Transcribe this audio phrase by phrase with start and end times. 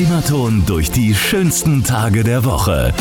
[0.00, 2.94] Primaton durch die schönsten Tage der Woche.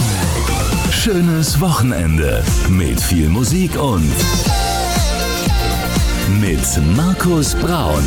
[0.91, 4.13] Schönes Wochenende mit viel Musik und
[6.41, 8.03] mit Markus Braun.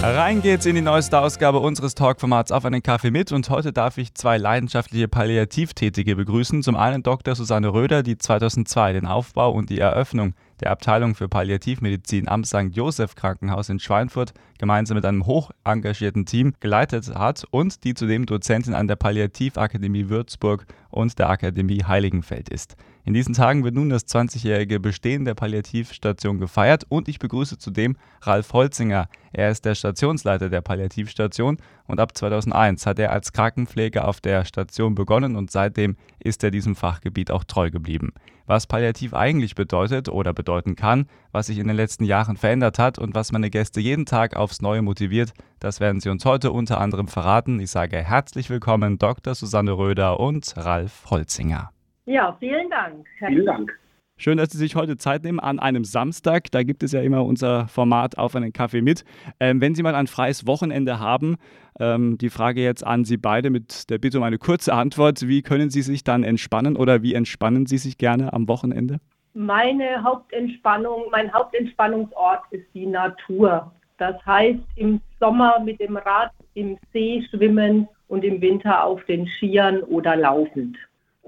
[0.00, 3.98] Rein geht's in die neueste Ausgabe unseres Talkformats auf einen Kaffee mit und heute darf
[3.98, 6.62] ich zwei leidenschaftliche Palliativtätige begrüßen.
[6.62, 7.34] Zum einen Dr.
[7.34, 12.70] Susanne Röder, die 2002 den Aufbau und die Eröffnung der Abteilung für Palliativmedizin am St.
[12.70, 18.26] Joseph Krankenhaus in Schweinfurt gemeinsam mit einem hoch engagierten Team geleitet hat und die zudem
[18.26, 22.76] Dozentin an der Palliativakademie Würzburg und der Akademie Heiligenfeld ist.
[23.04, 27.96] In diesen Tagen wird nun das 20-jährige Bestehen der Palliativstation gefeiert und ich begrüße zudem
[28.20, 29.08] Ralf Holzinger.
[29.32, 31.56] Er ist der Stationsleiter der Palliativstation
[31.88, 36.52] und ab 2001 hat er als Krankenpfleger auf der Station begonnen und seitdem ist er
[36.52, 38.12] diesem Fachgebiet auch treu geblieben.
[38.46, 42.98] Was Palliativ eigentlich bedeutet oder bedeuten kann, was sich in den letzten Jahren verändert hat
[42.98, 46.80] und was meine Gäste jeden Tag aufs Neue motiviert, das werden sie uns heute unter
[46.80, 47.60] anderem verraten.
[47.60, 49.34] Ich sage herzlich willkommen Dr.
[49.34, 51.70] Susanne Röder und Ralf Holzinger.
[52.04, 53.06] Ja, vielen Dank.
[53.18, 53.81] Vielen Dank.
[54.22, 56.48] Schön, dass Sie sich heute Zeit nehmen an einem Samstag.
[56.52, 59.04] Da gibt es ja immer unser Format auf einen Kaffee mit.
[59.40, 61.38] Ähm, wenn Sie mal ein freies Wochenende haben,
[61.80, 65.26] ähm, die Frage jetzt an Sie beide mit der Bitte um eine kurze Antwort.
[65.26, 69.00] Wie können Sie sich dann entspannen oder wie entspannen Sie sich gerne am Wochenende?
[69.34, 73.72] Meine Hauptentspannung, mein Hauptentspannungsort ist die Natur.
[73.98, 79.26] Das heißt, im Sommer mit dem Rad im See schwimmen und im Winter auf den
[79.26, 80.76] Skiern oder laufend.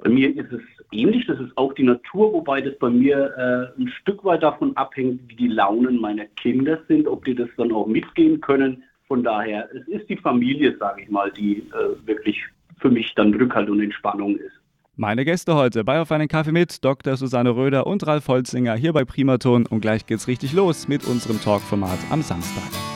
[0.00, 0.60] Bei mir ist es
[0.94, 3.34] ähnlich, das ist auch die Natur, wobei das bei mir
[3.76, 7.48] äh, ein Stück weit davon abhängt, wie die Launen meiner Kinder sind, ob die das
[7.56, 8.82] dann auch mitgehen können.
[9.08, 12.42] Von daher, es ist die Familie, sage ich mal, die äh, wirklich
[12.78, 14.52] für mich dann Rückhalt und Entspannung ist.
[14.96, 17.16] Meine Gäste heute bei Auf einen Kaffee mit Dr.
[17.16, 21.40] Susanne Röder und Ralf Holzinger hier bei Primaton und gleich geht's richtig los mit unserem
[21.40, 22.93] Talkformat am Samstag.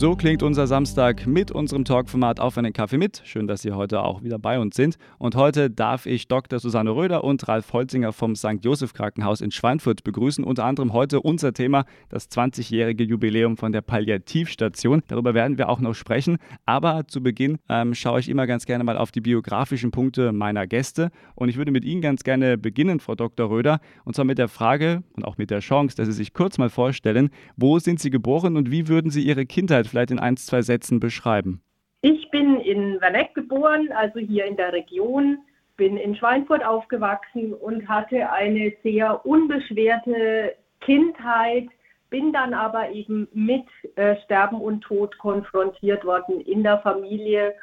[0.00, 3.20] So klingt unser Samstag mit unserem Talkformat auf einen Kaffee mit.
[3.26, 4.96] Schön, dass Sie heute auch wieder bei uns sind.
[5.18, 6.58] Und heute darf ich Dr.
[6.58, 8.62] Susanne Röder und Ralf Holzinger vom St.
[8.62, 10.42] Joseph Krankenhaus in Schweinfurt begrüßen.
[10.42, 15.02] Unter anderem heute unser Thema, das 20-jährige Jubiläum von der Palliativstation.
[15.06, 16.38] Darüber werden wir auch noch sprechen.
[16.64, 20.66] Aber zu Beginn ähm, schaue ich immer ganz gerne mal auf die biografischen Punkte meiner
[20.66, 21.10] Gäste.
[21.34, 23.50] Und ich würde mit Ihnen ganz gerne beginnen, Frau Dr.
[23.50, 23.80] Röder.
[24.06, 26.70] Und zwar mit der Frage und auch mit der Chance, dass Sie sich kurz mal
[26.70, 27.28] vorstellen,
[27.58, 31.00] wo sind Sie geboren und wie würden Sie Ihre Kindheit vielleicht in ein, zwei Sätzen
[31.00, 31.60] beschreiben?
[32.02, 35.38] Ich bin in Werneck geboren, also hier in der Region,
[35.76, 41.68] bin in Schweinfurt aufgewachsen und hatte eine sehr unbeschwerte Kindheit,
[42.08, 43.64] bin dann aber eben mit
[43.96, 47.54] äh, Sterben und Tod konfrontiert worden in der Familie.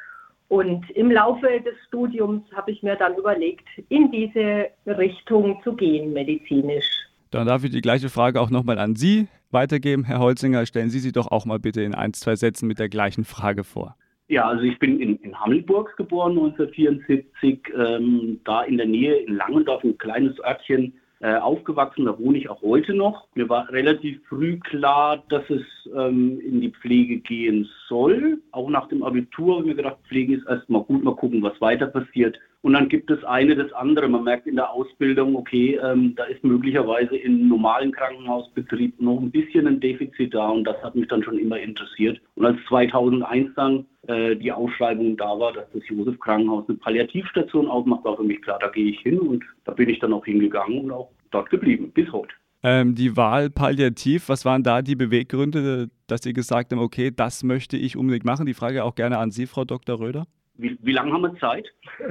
[0.48, 6.12] Und im Laufe des Studiums habe ich mir dann überlegt, in diese Richtung zu gehen,
[6.12, 6.86] medizinisch.
[7.30, 10.04] Dann darf ich die gleiche Frage auch nochmal an Sie weitergeben.
[10.04, 12.88] Herr Holzinger, stellen Sie sich doch auch mal bitte in ein, zwei Sätzen mit der
[12.88, 13.96] gleichen Frage vor.
[14.28, 19.36] Ja, also ich bin in, in Hammelburg geboren 1974, ähm, da in der Nähe in
[19.36, 22.04] Langendorf, ein kleines Örtchen, äh, aufgewachsen.
[22.04, 23.26] Da wohne ich auch heute noch.
[23.34, 25.62] Mir war relativ früh klar, dass es
[25.96, 28.40] ähm, in die Pflege gehen soll.
[28.52, 31.60] Auch nach dem Abitur habe ich mir gedacht, Pflege ist erstmal gut, mal gucken, was
[31.60, 32.38] weiter passiert.
[32.62, 34.08] Und dann gibt es eine das andere.
[34.08, 39.30] Man merkt in der Ausbildung, okay, ähm, da ist möglicherweise im normalen Krankenhausbetrieb noch ein
[39.30, 42.20] bisschen ein Defizit da und das hat mich dann schon immer interessiert.
[42.34, 47.68] Und als 2001 dann äh, die Ausschreibung da war, dass das Josef Krankenhaus eine Palliativstation
[47.68, 50.24] aufmacht, war für mich klar, da gehe ich hin und da bin ich dann auch
[50.24, 52.34] hingegangen und auch dort geblieben, bis heute.
[52.64, 57.44] Ähm, die Wahl Palliativ, was waren da die Beweggründe, dass Sie gesagt haben, okay, das
[57.44, 58.46] möchte ich unbedingt machen?
[58.46, 60.00] Die Frage auch gerne an Sie, Frau Dr.
[60.00, 60.26] Röder.
[60.58, 61.68] Wie, wie lange haben wir Zeit?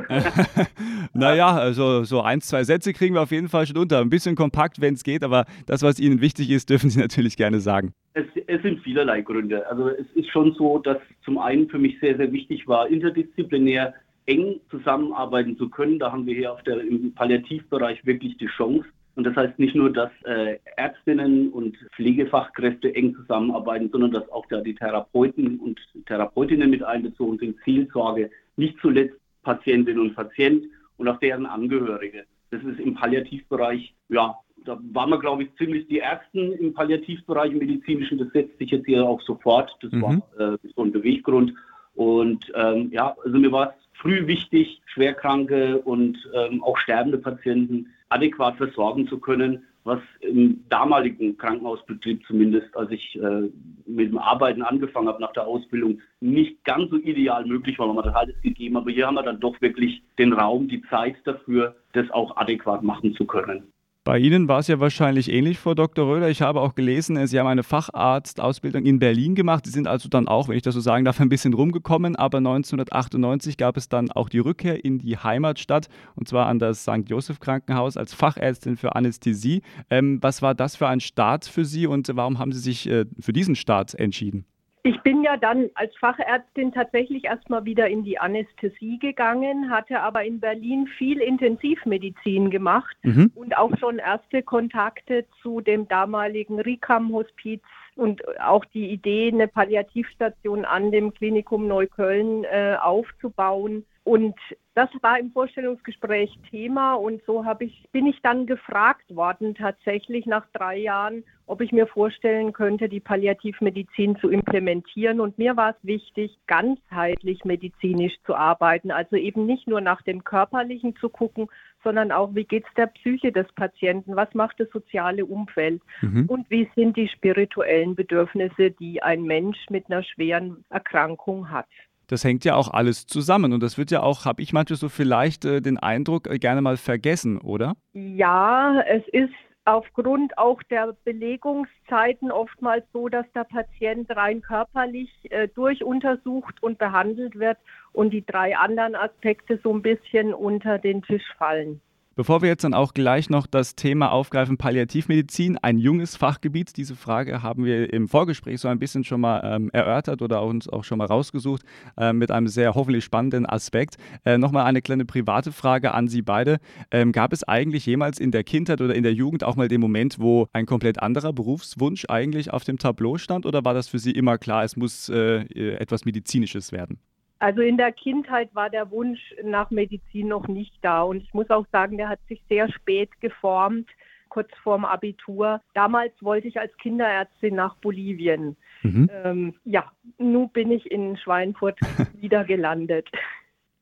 [1.14, 4.00] naja, also so ein, zwei Sätze kriegen wir auf jeden Fall schon unter.
[4.00, 7.36] Ein bisschen kompakt, wenn es geht, aber das, was Ihnen wichtig ist, dürfen Sie natürlich
[7.36, 7.92] gerne sagen.
[8.14, 9.70] Es, es, sind vielerlei Gründe.
[9.70, 13.94] Also es ist schon so, dass zum einen für mich sehr, sehr wichtig war, interdisziplinär
[14.26, 16.00] eng zusammenarbeiten zu können.
[16.00, 18.86] Da haben wir hier auf der, im Palliativbereich wirklich die Chance.
[19.18, 24.46] Und das heißt nicht nur, dass äh, Ärztinnen und Pflegefachkräfte eng zusammenarbeiten, sondern dass auch
[24.46, 30.66] da die Therapeuten und Therapeutinnen mit einbezogen sind, Zielsorge, nicht zuletzt Patientinnen und Patient
[30.98, 32.26] und auch deren Angehörige.
[32.52, 34.36] Das ist im Palliativbereich, ja,
[34.66, 38.20] da waren wir, glaube ich, ziemlich die Ersten im Palliativbereich im medizinischen.
[38.20, 39.76] Das setzt sich jetzt hier auch sofort.
[39.82, 40.02] Das mhm.
[40.04, 41.56] war äh, so ein Beweggrund.
[41.96, 47.88] Und ähm, ja, also mir war es früh wichtig, schwerkranke und ähm, auch sterbende Patienten
[48.10, 53.50] adäquat versorgen zu können, was im damaligen Krankenhausbetrieb zumindest, als ich äh,
[53.86, 57.96] mit dem Arbeiten angefangen habe nach der Ausbildung, nicht ganz so ideal möglich war, weil
[57.96, 58.76] man das alles gegeben.
[58.76, 62.84] Aber hier haben wir dann doch wirklich den Raum, die Zeit dafür, das auch adäquat
[62.84, 63.72] machen zu können.
[64.08, 66.08] Bei Ihnen war es ja wahrscheinlich ähnlich, Frau Dr.
[66.08, 66.30] Röder.
[66.30, 69.66] Ich habe auch gelesen, Sie haben eine Facharztausbildung in Berlin gemacht.
[69.66, 72.16] Sie sind also dann auch, wenn ich das so sagen darf, ein bisschen rumgekommen.
[72.16, 76.84] Aber 1998 gab es dann auch die Rückkehr in die Heimatstadt und zwar an das
[76.84, 77.04] St.
[77.06, 79.62] Joseph Krankenhaus als Fachärztin für Anästhesie.
[79.90, 83.04] Ähm, was war das für ein Start für Sie und warum haben Sie sich äh,
[83.20, 84.46] für diesen Start entschieden?
[84.88, 90.24] Ich bin ja dann als Fachärztin tatsächlich erstmal wieder in die Anästhesie gegangen, hatte aber
[90.24, 93.30] in Berlin viel Intensivmedizin gemacht mhm.
[93.36, 97.62] und auch schon erste Kontakte zu dem damaligen Rikam-Hospiz
[97.98, 103.86] und auch die Idee, eine Palliativstation an dem Klinikum Neukölln äh, aufzubauen.
[104.08, 104.36] Und
[104.74, 110.46] das war im Vorstellungsgespräch Thema und so ich, bin ich dann gefragt worden, tatsächlich nach
[110.54, 115.20] drei Jahren, ob ich mir vorstellen könnte, die Palliativmedizin zu implementieren.
[115.20, 120.24] Und mir war es wichtig, ganzheitlich medizinisch zu arbeiten, also eben nicht nur nach dem
[120.24, 121.50] Körperlichen zu gucken,
[121.84, 126.28] sondern auch, wie geht es der Psyche des Patienten, was macht das soziale Umfeld mhm.
[126.28, 131.68] und wie sind die spirituellen Bedürfnisse, die ein Mensch mit einer schweren Erkrankung hat
[132.08, 134.90] das hängt ja auch alles zusammen und das wird ja auch, habe ich manchmal so
[134.90, 137.74] vielleicht äh, den Eindruck, äh, gerne mal vergessen, oder?
[137.94, 139.34] Ja, es ist
[139.66, 147.38] aufgrund auch der Belegungszeiten oftmals so, dass der Patient rein körperlich äh, durchuntersucht und behandelt
[147.38, 147.58] wird
[147.92, 151.82] und die drei anderen Aspekte so ein bisschen unter den Tisch fallen.
[152.18, 156.76] Bevor wir jetzt dann auch gleich noch das Thema aufgreifen, Palliativmedizin, ein junges Fachgebiet.
[156.76, 160.68] Diese Frage haben wir im Vorgespräch so ein bisschen schon mal ähm, erörtert oder uns
[160.68, 161.62] auch schon mal rausgesucht
[161.96, 163.98] äh, mit einem sehr hoffentlich spannenden Aspekt.
[164.26, 166.58] Äh, Nochmal eine kleine private Frage an Sie beide.
[166.90, 169.80] Ähm, gab es eigentlich jemals in der Kindheit oder in der Jugend auch mal den
[169.80, 174.00] Moment, wo ein komplett anderer Berufswunsch eigentlich auf dem Tableau stand oder war das für
[174.00, 175.42] Sie immer klar, es muss äh,
[175.76, 177.00] etwas Medizinisches werden?
[177.40, 181.04] Also in der Kindheit war der Wunsch nach Medizin noch nicht da.
[181.04, 183.90] Und ich muss auch sagen, der hat sich sehr spät geformt,
[184.30, 185.62] kurz vorm Abitur.
[185.74, 188.58] Damals wollte ich als Kinderärztin nach Bolivien.
[188.84, 189.10] Mhm.
[189.24, 191.80] Ähm, ja, nun bin ich in Schweinfurt
[192.20, 193.08] wieder gelandet.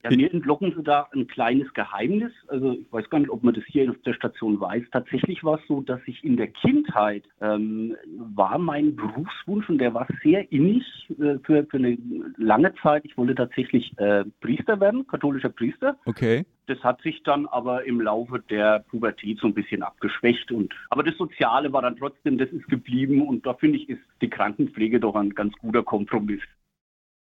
[0.09, 2.31] Ja, mir entlocken Sie da ein kleines Geheimnis.
[2.47, 4.83] Also ich weiß gar nicht, ob man das hier auf der Station weiß.
[4.91, 7.95] Tatsächlich war es so, dass ich in der Kindheit ähm,
[8.35, 11.97] war mein Berufswunsch und der war sehr innig äh, für, für eine
[12.37, 13.03] lange Zeit.
[13.05, 15.97] Ich wollte tatsächlich äh, Priester werden, katholischer Priester.
[16.05, 16.45] Okay.
[16.67, 20.51] Das hat sich dann aber im Laufe der Pubertät so ein bisschen abgeschwächt.
[20.51, 23.27] Und, aber das Soziale war dann trotzdem, das ist geblieben.
[23.27, 26.41] Und da finde ich, ist die Krankenpflege doch ein ganz guter Kompromiss.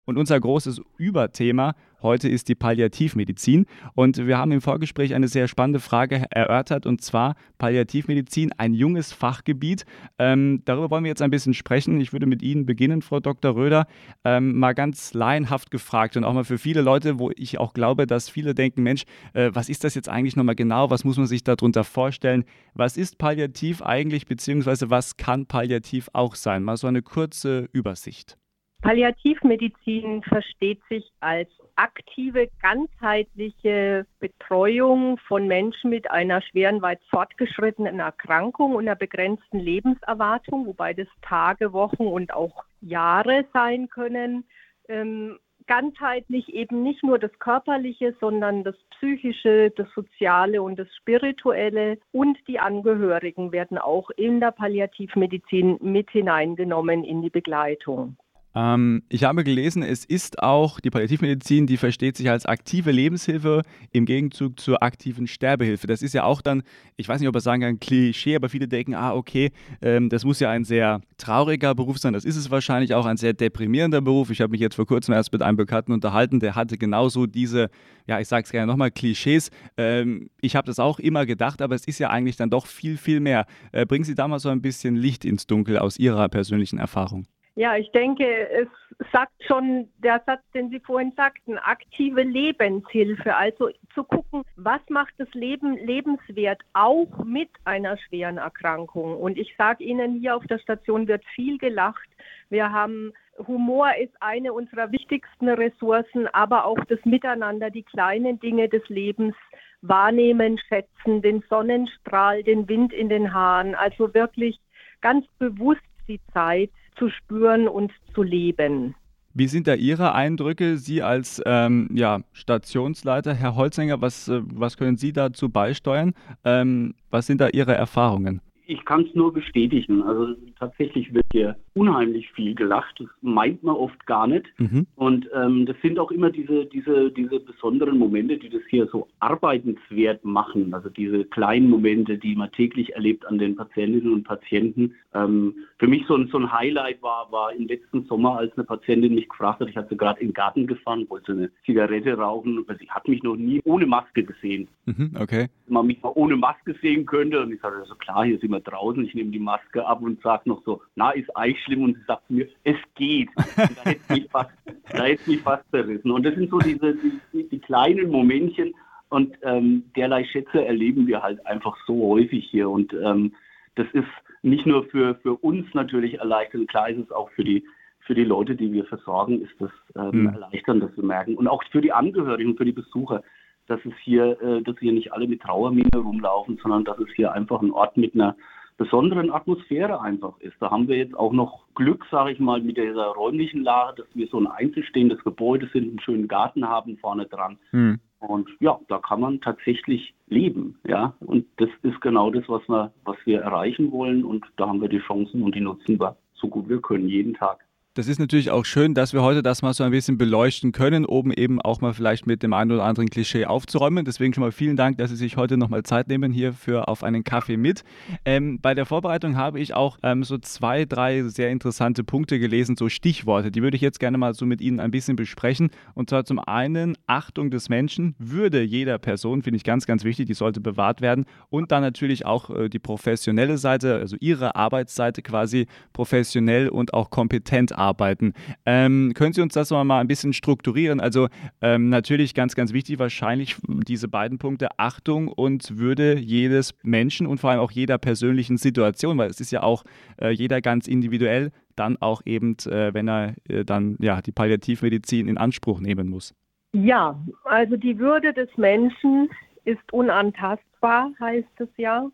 [0.05, 3.65] Und unser großes Überthema heute ist die Palliativmedizin.
[3.95, 9.11] Und wir haben im Vorgespräch eine sehr spannende Frage erörtert, und zwar Palliativmedizin, ein junges
[9.11, 9.85] Fachgebiet.
[10.19, 11.99] Ähm, darüber wollen wir jetzt ein bisschen sprechen.
[11.99, 13.55] Ich würde mit Ihnen beginnen, Frau Dr.
[13.55, 13.87] Röder.
[14.23, 18.05] Ähm, mal ganz laienhaft gefragt und auch mal für viele Leute, wo ich auch glaube,
[18.05, 19.03] dass viele denken, Mensch,
[19.33, 20.89] äh, was ist das jetzt eigentlich nochmal genau?
[20.89, 22.43] Was muss man sich darunter vorstellen?
[22.73, 26.63] Was ist Palliativ eigentlich, beziehungsweise was kann Palliativ auch sein?
[26.63, 28.37] Mal so eine kurze Übersicht.
[28.83, 38.75] Palliativmedizin versteht sich als aktive, ganzheitliche Betreuung von Menschen mit einer schweren, weit fortgeschrittenen Erkrankung
[38.75, 44.43] und einer begrenzten Lebenserwartung, wobei das Tage, Wochen und auch Jahre sein können.
[44.89, 51.99] Ähm, ganzheitlich eben nicht nur das Körperliche, sondern das Psychische, das Soziale und das Spirituelle
[52.11, 58.17] und die Angehörigen werden auch in der Palliativmedizin mit hineingenommen in die Begleitung.
[58.55, 63.63] Ähm, ich habe gelesen, es ist auch die Palliativmedizin, die versteht sich als aktive Lebenshilfe
[63.91, 65.87] im Gegenzug zur aktiven Sterbehilfe.
[65.87, 66.63] Das ist ja auch dann,
[66.95, 70.23] ich weiß nicht, ob man sagen kann, Klischee, aber viele denken, ah, okay, ähm, das
[70.23, 72.13] muss ja ein sehr trauriger Beruf sein.
[72.13, 74.29] Das ist es wahrscheinlich auch ein sehr deprimierender Beruf.
[74.29, 77.69] Ich habe mich jetzt vor kurzem erst mit einem Bekannten unterhalten, der hatte genauso diese,
[78.07, 79.49] ja, ich sage es gerne nochmal, Klischees.
[79.77, 82.97] Ähm, ich habe das auch immer gedacht, aber es ist ja eigentlich dann doch viel,
[82.97, 83.47] viel mehr.
[83.71, 87.25] Äh, bringen Sie da mal so ein bisschen Licht ins Dunkel aus Ihrer persönlichen Erfahrung.
[87.55, 88.67] Ja, ich denke, es
[89.11, 93.35] sagt schon der Satz, den Sie vorhin sagten, aktive Lebenshilfe.
[93.35, 99.15] Also zu gucken, was macht das Leben lebenswert, auch mit einer schweren Erkrankung.
[99.17, 102.09] Und ich sage Ihnen, hier auf der Station wird viel gelacht.
[102.49, 103.13] Wir haben
[103.47, 109.35] Humor ist eine unserer wichtigsten Ressourcen, aber auch das Miteinander, die kleinen Dinge des Lebens
[109.81, 113.75] wahrnehmen, schätzen, den Sonnenstrahl, den Wind in den Haaren.
[113.75, 114.59] Also wirklich
[115.01, 118.95] ganz bewusst die Zeit zu spüren und zu leben.
[119.35, 120.77] Wie sind da Ihre Eindrücke?
[120.77, 126.13] Sie als ähm, ja, Stationsleiter, Herr Holzinger, was, äh, was können Sie dazu beisteuern?
[126.43, 128.41] Ähm, was sind da Ihre Erfahrungen?
[128.67, 130.03] Ich kann es nur bestätigen.
[130.03, 132.93] Also tatsächlich hier unheimlich viel gelacht.
[132.99, 134.45] Das meint man oft gar nicht.
[134.59, 134.85] Mhm.
[134.95, 139.07] Und ähm, das sind auch immer diese, diese, diese besonderen Momente, die das hier so
[139.19, 140.73] arbeitenswert machen.
[140.75, 144.93] Also diese kleinen Momente, die man täglich erlebt an den Patientinnen und Patienten.
[145.15, 148.65] Ähm, für mich so ein, so ein Highlight war, war im letzten Sommer, als eine
[148.65, 152.13] Patientin mich gefragt hat, ich hatte sie gerade in den Garten gefahren, wollte eine Zigarette
[152.13, 154.67] rauchen, weil sie hat mich noch nie ohne Maske gesehen.
[154.85, 155.47] Mhm, okay.
[155.67, 157.41] Man mich mal ohne Maske sehen könnte.
[157.41, 160.21] Und ich sagte, also klar, hier sind wir draußen, ich nehme die Maske ab und
[160.21, 161.83] sage noch so, na, ist eigentlich schlimm.
[161.83, 163.29] Und sie sagt mir, es geht.
[163.35, 164.51] da hätte mich fast,
[164.91, 166.11] da hätte mich fast zerrissen.
[166.11, 166.95] Und das sind so diese,
[167.33, 168.73] die, die kleinen Momentchen.
[169.09, 172.69] Und ähm, derlei Schätze erleben wir halt einfach so häufig hier.
[172.69, 173.33] Und ähm,
[173.75, 174.07] das ist
[174.41, 177.63] nicht nur für, für uns natürlich erleichternd, klar ist es auch für die,
[178.01, 180.29] für die Leute, die wir versorgen, ist das ähm, mhm.
[180.29, 181.35] erleichternd, dass wir merken.
[181.35, 183.23] Und auch für die Angehörigen, für die Besucher,
[183.67, 187.31] dass es hier, äh, dass hier nicht alle mit Trauermine rumlaufen, sondern dass es hier
[187.31, 188.35] einfach ein Ort mit einer
[188.77, 190.55] besonderen Atmosphäre einfach ist.
[190.59, 194.07] Da haben wir jetzt auch noch Glück, sage ich mal, mit dieser räumlichen Lage, dass
[194.13, 197.57] wir so ein einzelstehendes Gebäude sind, einen schönen Garten haben vorne dran.
[197.71, 197.99] Mhm.
[198.19, 201.13] Und ja, da kann man tatsächlich leben, ja.
[201.19, 204.23] Und das ist genau das, was wir, was wir erreichen wollen.
[204.23, 207.33] Und da haben wir die Chancen und die nutzen wir so gut wir können, jeden
[207.33, 207.62] Tag.
[207.95, 211.05] Das ist natürlich auch schön, dass wir heute das mal so ein bisschen beleuchten können,
[211.05, 214.03] oben eben auch mal vielleicht mit dem einen oder anderen Klischee aufzuräumen.
[214.03, 217.03] Deswegen schon mal vielen Dank, dass Sie sich heute nochmal Zeit nehmen hier für auf
[217.03, 217.83] einen Kaffee mit.
[218.25, 222.75] Ähm, bei der Vorbereitung habe ich auch ähm, so zwei, drei sehr interessante Punkte gelesen,
[222.77, 223.51] so Stichworte.
[223.51, 225.69] Die würde ich jetzt gerne mal so mit Ihnen ein bisschen besprechen.
[225.93, 230.25] Und zwar zum einen Achtung des Menschen, Würde jeder Person, finde ich ganz, ganz wichtig,
[230.25, 231.25] die sollte bewahrt werden.
[231.49, 237.11] Und dann natürlich auch äh, die professionelle Seite, also Ihre Arbeitsseite quasi professionell und auch
[237.11, 238.33] kompetent arbeiten arbeiten.
[238.65, 240.99] Ähm, können Sie uns das mal ein bisschen strukturieren?
[240.99, 241.27] Also
[241.61, 247.39] ähm, natürlich ganz, ganz wichtig wahrscheinlich diese beiden Punkte Achtung und Würde jedes Menschen und
[247.39, 249.83] vor allem auch jeder persönlichen Situation, weil es ist ja auch
[250.21, 255.27] äh, jeder ganz individuell dann auch eben, äh, wenn er äh, dann ja die Palliativmedizin
[255.27, 256.33] in Anspruch nehmen muss.
[256.73, 259.29] Ja, also die Würde des Menschen
[259.65, 262.09] ist unantastbar, heißt es ja.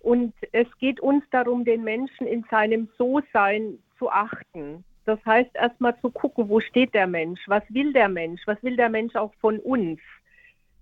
[0.00, 4.84] Und es geht uns darum, den Menschen in seinem So-Sein zu achten.
[5.06, 8.76] Das heißt, erstmal zu gucken, wo steht der Mensch, was will der Mensch, was will
[8.76, 10.00] der Mensch auch von uns.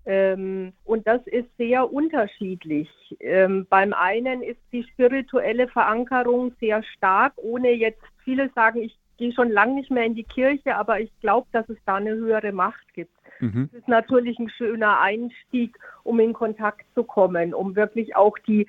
[0.07, 2.89] Ähm, und das ist sehr unterschiedlich.
[3.21, 9.33] Ähm, beim einen ist die spirituelle Verankerung sehr stark, ohne jetzt viele sagen, ich gehe
[9.33, 12.53] schon lange nicht mehr in die Kirche, aber ich glaube, dass es da eine höhere
[12.53, 13.13] Macht gibt.
[13.41, 13.69] Mhm.
[13.73, 18.67] Das ist natürlich ein schöner Einstieg, um in Kontakt zu kommen, um wirklich auch die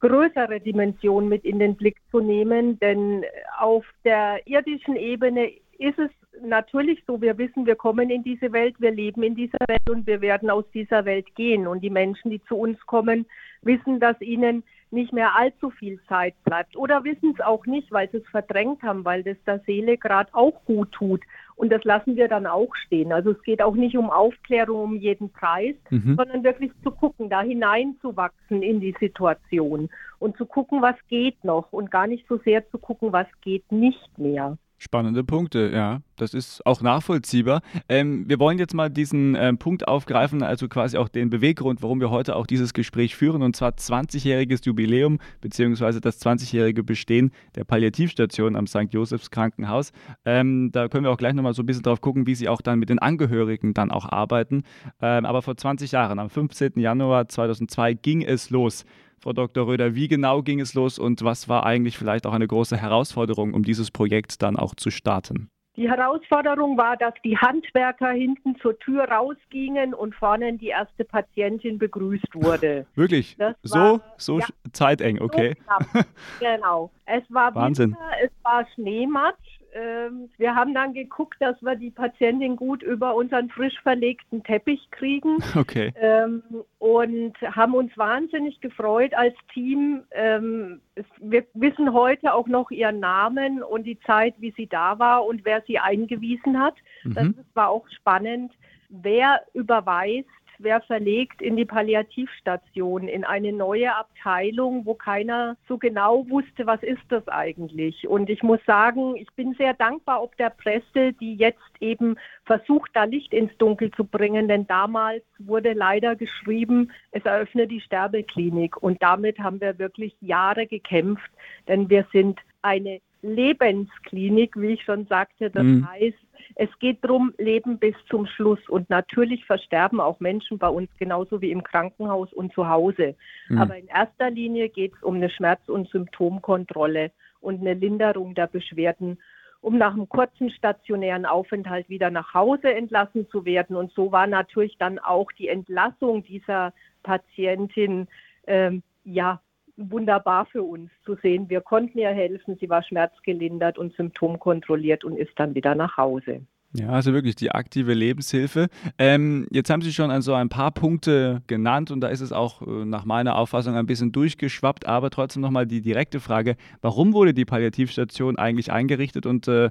[0.00, 2.78] größere Dimension mit in den Blick zu nehmen.
[2.80, 3.24] Denn
[3.58, 6.10] auf der irdischen Ebene ist es
[6.42, 10.06] natürlich so, wir wissen, wir kommen in diese Welt, wir leben in dieser Welt und
[10.06, 11.66] wir werden aus dieser Welt gehen.
[11.66, 13.26] Und die Menschen, die zu uns kommen,
[13.62, 18.10] wissen, dass ihnen nicht mehr allzu viel Zeit bleibt oder wissen es auch nicht, weil
[18.10, 21.22] sie es verdrängt haben, weil das der Seele gerade auch gut tut.
[21.60, 23.12] Und das lassen wir dann auch stehen.
[23.12, 26.16] Also es geht auch nicht um Aufklärung um jeden Preis, mhm.
[26.16, 31.70] sondern wirklich zu gucken, da hineinzuwachsen in die Situation und zu gucken, was geht noch
[31.70, 34.56] und gar nicht so sehr zu gucken, was geht nicht mehr.
[34.82, 36.00] Spannende Punkte, ja.
[36.16, 37.60] Das ist auch nachvollziehbar.
[37.90, 42.00] Ähm, wir wollen jetzt mal diesen ähm, Punkt aufgreifen, also quasi auch den Beweggrund, warum
[42.00, 47.64] wir heute auch dieses Gespräch führen, und zwar 20-jähriges Jubiläum beziehungsweise das 20-jährige Bestehen der
[47.64, 48.86] Palliativstation am St.
[48.90, 49.92] Josephs Krankenhaus.
[50.24, 52.62] Ähm, da können wir auch gleich nochmal so ein bisschen drauf gucken, wie sie auch
[52.62, 54.62] dann mit den Angehörigen dann auch arbeiten.
[55.02, 56.72] Ähm, aber vor 20 Jahren, am 15.
[56.76, 58.86] Januar 2002, ging es los.
[59.22, 59.66] Frau Dr.
[59.66, 63.52] Röder, wie genau ging es los und was war eigentlich vielleicht auch eine große Herausforderung,
[63.52, 65.50] um dieses Projekt dann auch zu starten?
[65.76, 71.78] Die Herausforderung war, dass die Handwerker hinten zur Tür rausgingen und vorne die erste Patientin
[71.78, 72.86] begrüßt wurde.
[72.94, 73.36] Wirklich?
[73.36, 75.54] Das so war, so ja, zeiteng, okay.
[75.92, 76.00] So
[76.40, 76.90] genau.
[77.04, 77.90] Es war Wahnsinn.
[77.90, 83.14] Winter, es war Schneematsch ähm, wir haben dann geguckt, dass wir die Patientin gut über
[83.14, 85.38] unseren frisch verlegten Teppich kriegen.
[85.60, 85.92] Okay.
[85.96, 86.42] Ähm,
[86.78, 90.04] und haben uns wahnsinnig gefreut als Team.
[90.12, 94.98] Ähm, es, wir wissen heute auch noch ihren Namen und die Zeit, wie sie da
[94.98, 96.74] war und wer sie eingewiesen hat.
[97.04, 97.14] Mhm.
[97.14, 98.52] Das war auch spannend.
[98.88, 100.28] Wer überweist
[100.62, 106.82] wer verlegt in die Palliativstation, in eine neue Abteilung, wo keiner so genau wusste, was
[106.82, 108.06] ist das eigentlich.
[108.08, 112.90] Und ich muss sagen, ich bin sehr dankbar ob der Presse, die jetzt eben versucht,
[112.94, 118.76] da Licht ins Dunkel zu bringen, denn damals wurde leider geschrieben, es eröffne die Sterbeklinik.
[118.82, 121.30] Und damit haben wir wirklich Jahre gekämpft,
[121.68, 125.50] denn wir sind eine Lebensklinik, wie ich schon sagte.
[125.50, 125.88] Das mhm.
[125.88, 126.18] heißt,
[126.62, 128.58] es geht darum, Leben bis zum Schluss.
[128.68, 133.14] Und natürlich versterben auch Menschen bei uns genauso wie im Krankenhaus und zu Hause.
[133.48, 133.58] Mhm.
[133.58, 138.46] Aber in erster Linie geht es um eine Schmerz- und Symptomkontrolle und eine Linderung der
[138.46, 139.18] Beschwerden,
[139.62, 143.74] um nach einem kurzen stationären Aufenthalt wieder nach Hause entlassen zu werden.
[143.74, 148.06] Und so war natürlich dann auch die Entlassung dieser Patientin
[148.46, 149.40] ähm, ja
[149.80, 151.48] wunderbar für uns zu sehen.
[151.48, 156.42] Wir konnten ihr helfen, sie war schmerzgelindert und symptomkontrolliert und ist dann wieder nach Hause.
[156.72, 158.68] Ja, also wirklich die aktive Lebenshilfe.
[158.96, 162.62] Ähm, jetzt haben Sie schon also ein paar Punkte genannt und da ist es auch
[162.62, 167.34] äh, nach meiner Auffassung ein bisschen durchgeschwappt, aber trotzdem nochmal die direkte Frage, warum wurde
[167.34, 169.70] die Palliativstation eigentlich eingerichtet und äh,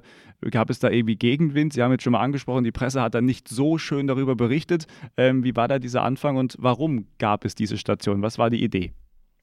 [0.50, 1.72] gab es da irgendwie Gegenwind?
[1.72, 4.86] Sie haben jetzt schon mal angesprochen, die Presse hat da nicht so schön darüber berichtet.
[5.16, 8.20] Ähm, wie war da dieser Anfang und warum gab es diese Station?
[8.20, 8.92] Was war die Idee?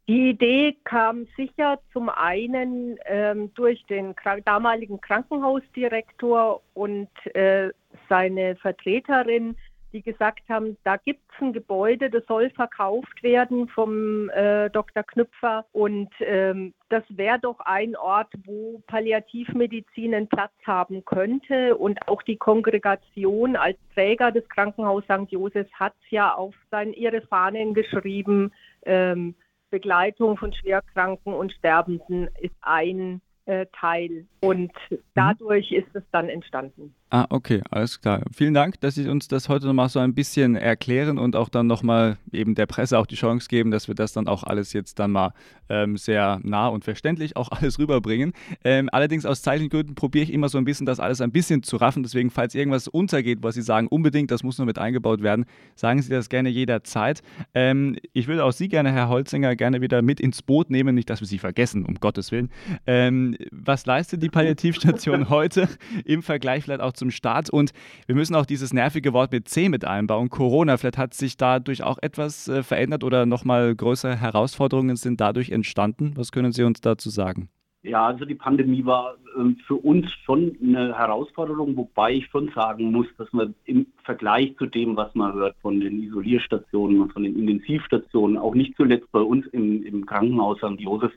[0.08, 7.72] Die Idee kam sicher zum einen ähm, durch den damaligen Krankenhausdirektor und äh,
[8.08, 9.58] seine Vertreterin,
[9.92, 15.04] die gesagt haben, da gibt es ein Gebäude, das soll verkauft werden vom äh, Dr.
[15.04, 22.08] Knüpfer und ähm, das wäre doch ein Ort, wo Palliativmedizin einen Platz haben könnte und
[22.08, 25.32] auch die Kongregation als Träger des Krankenhauses St.
[25.32, 28.54] Josefs hat es ja auf sein, ihre Fahnen geschrieben.
[28.86, 29.36] Ähm,
[29.70, 34.98] Begleitung von Schwerkranken und Sterbenden ist ein äh, Teil und mhm.
[35.16, 36.94] dadurch ist es dann entstanden.
[37.10, 38.22] Ah, okay, alles klar.
[38.34, 41.66] Vielen Dank, dass Sie uns das heute nochmal so ein bisschen erklären und auch dann
[41.66, 45.00] nochmal eben der Presse auch die Chance geben, dass wir das dann auch alles jetzt
[45.00, 45.32] dann mal
[45.70, 48.34] ähm, sehr nah und verständlich auch alles rüberbringen.
[48.66, 51.78] Ähm, allerdings aus Zeichengründen probiere ich immer so ein bisschen das alles ein bisschen zu
[51.78, 52.04] raffen.
[52.04, 55.46] Deswegen, falls irgendwas untergeht, was Sie sagen, unbedingt, das muss noch mit eingebaut werden,
[55.76, 57.22] sagen Sie das gerne jederzeit.
[57.54, 61.10] Ähm, ich würde auch Sie gerne, Herr Holzinger, gerne wieder mit ins Boot nehmen, nicht,
[61.10, 62.52] dass wir Sie vergessen, um Gottes Willen.
[62.86, 65.70] Ähm, was leistet die Palliativstation heute
[66.04, 67.50] im Vergleich vielleicht auch zum Start.
[67.50, 67.72] Und
[68.06, 70.30] wir müssen auch dieses nervige Wort mit C mit einbauen.
[70.30, 75.52] Corona, vielleicht hat sich dadurch auch etwas äh, verändert oder nochmal größere Herausforderungen sind dadurch
[75.52, 76.14] entstanden.
[76.16, 77.50] Was können Sie uns dazu sagen?
[77.84, 82.92] Ja, also die Pandemie war äh, für uns schon eine Herausforderung, wobei ich schon sagen
[82.92, 87.24] muss, dass man im Vergleich zu dem, was man hört von den Isolierstationen und von
[87.24, 90.80] den Intensivstationen, auch nicht zuletzt bei uns im, im Krankenhaus St.
[90.80, 91.14] Josef,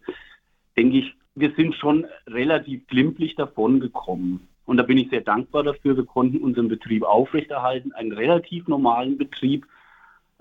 [0.76, 4.48] denke ich, wir sind schon relativ glimpflich davon gekommen.
[4.70, 5.96] Und da bin ich sehr dankbar dafür.
[5.96, 9.66] Wir konnten unseren Betrieb aufrechterhalten, einen relativ normalen Betrieb.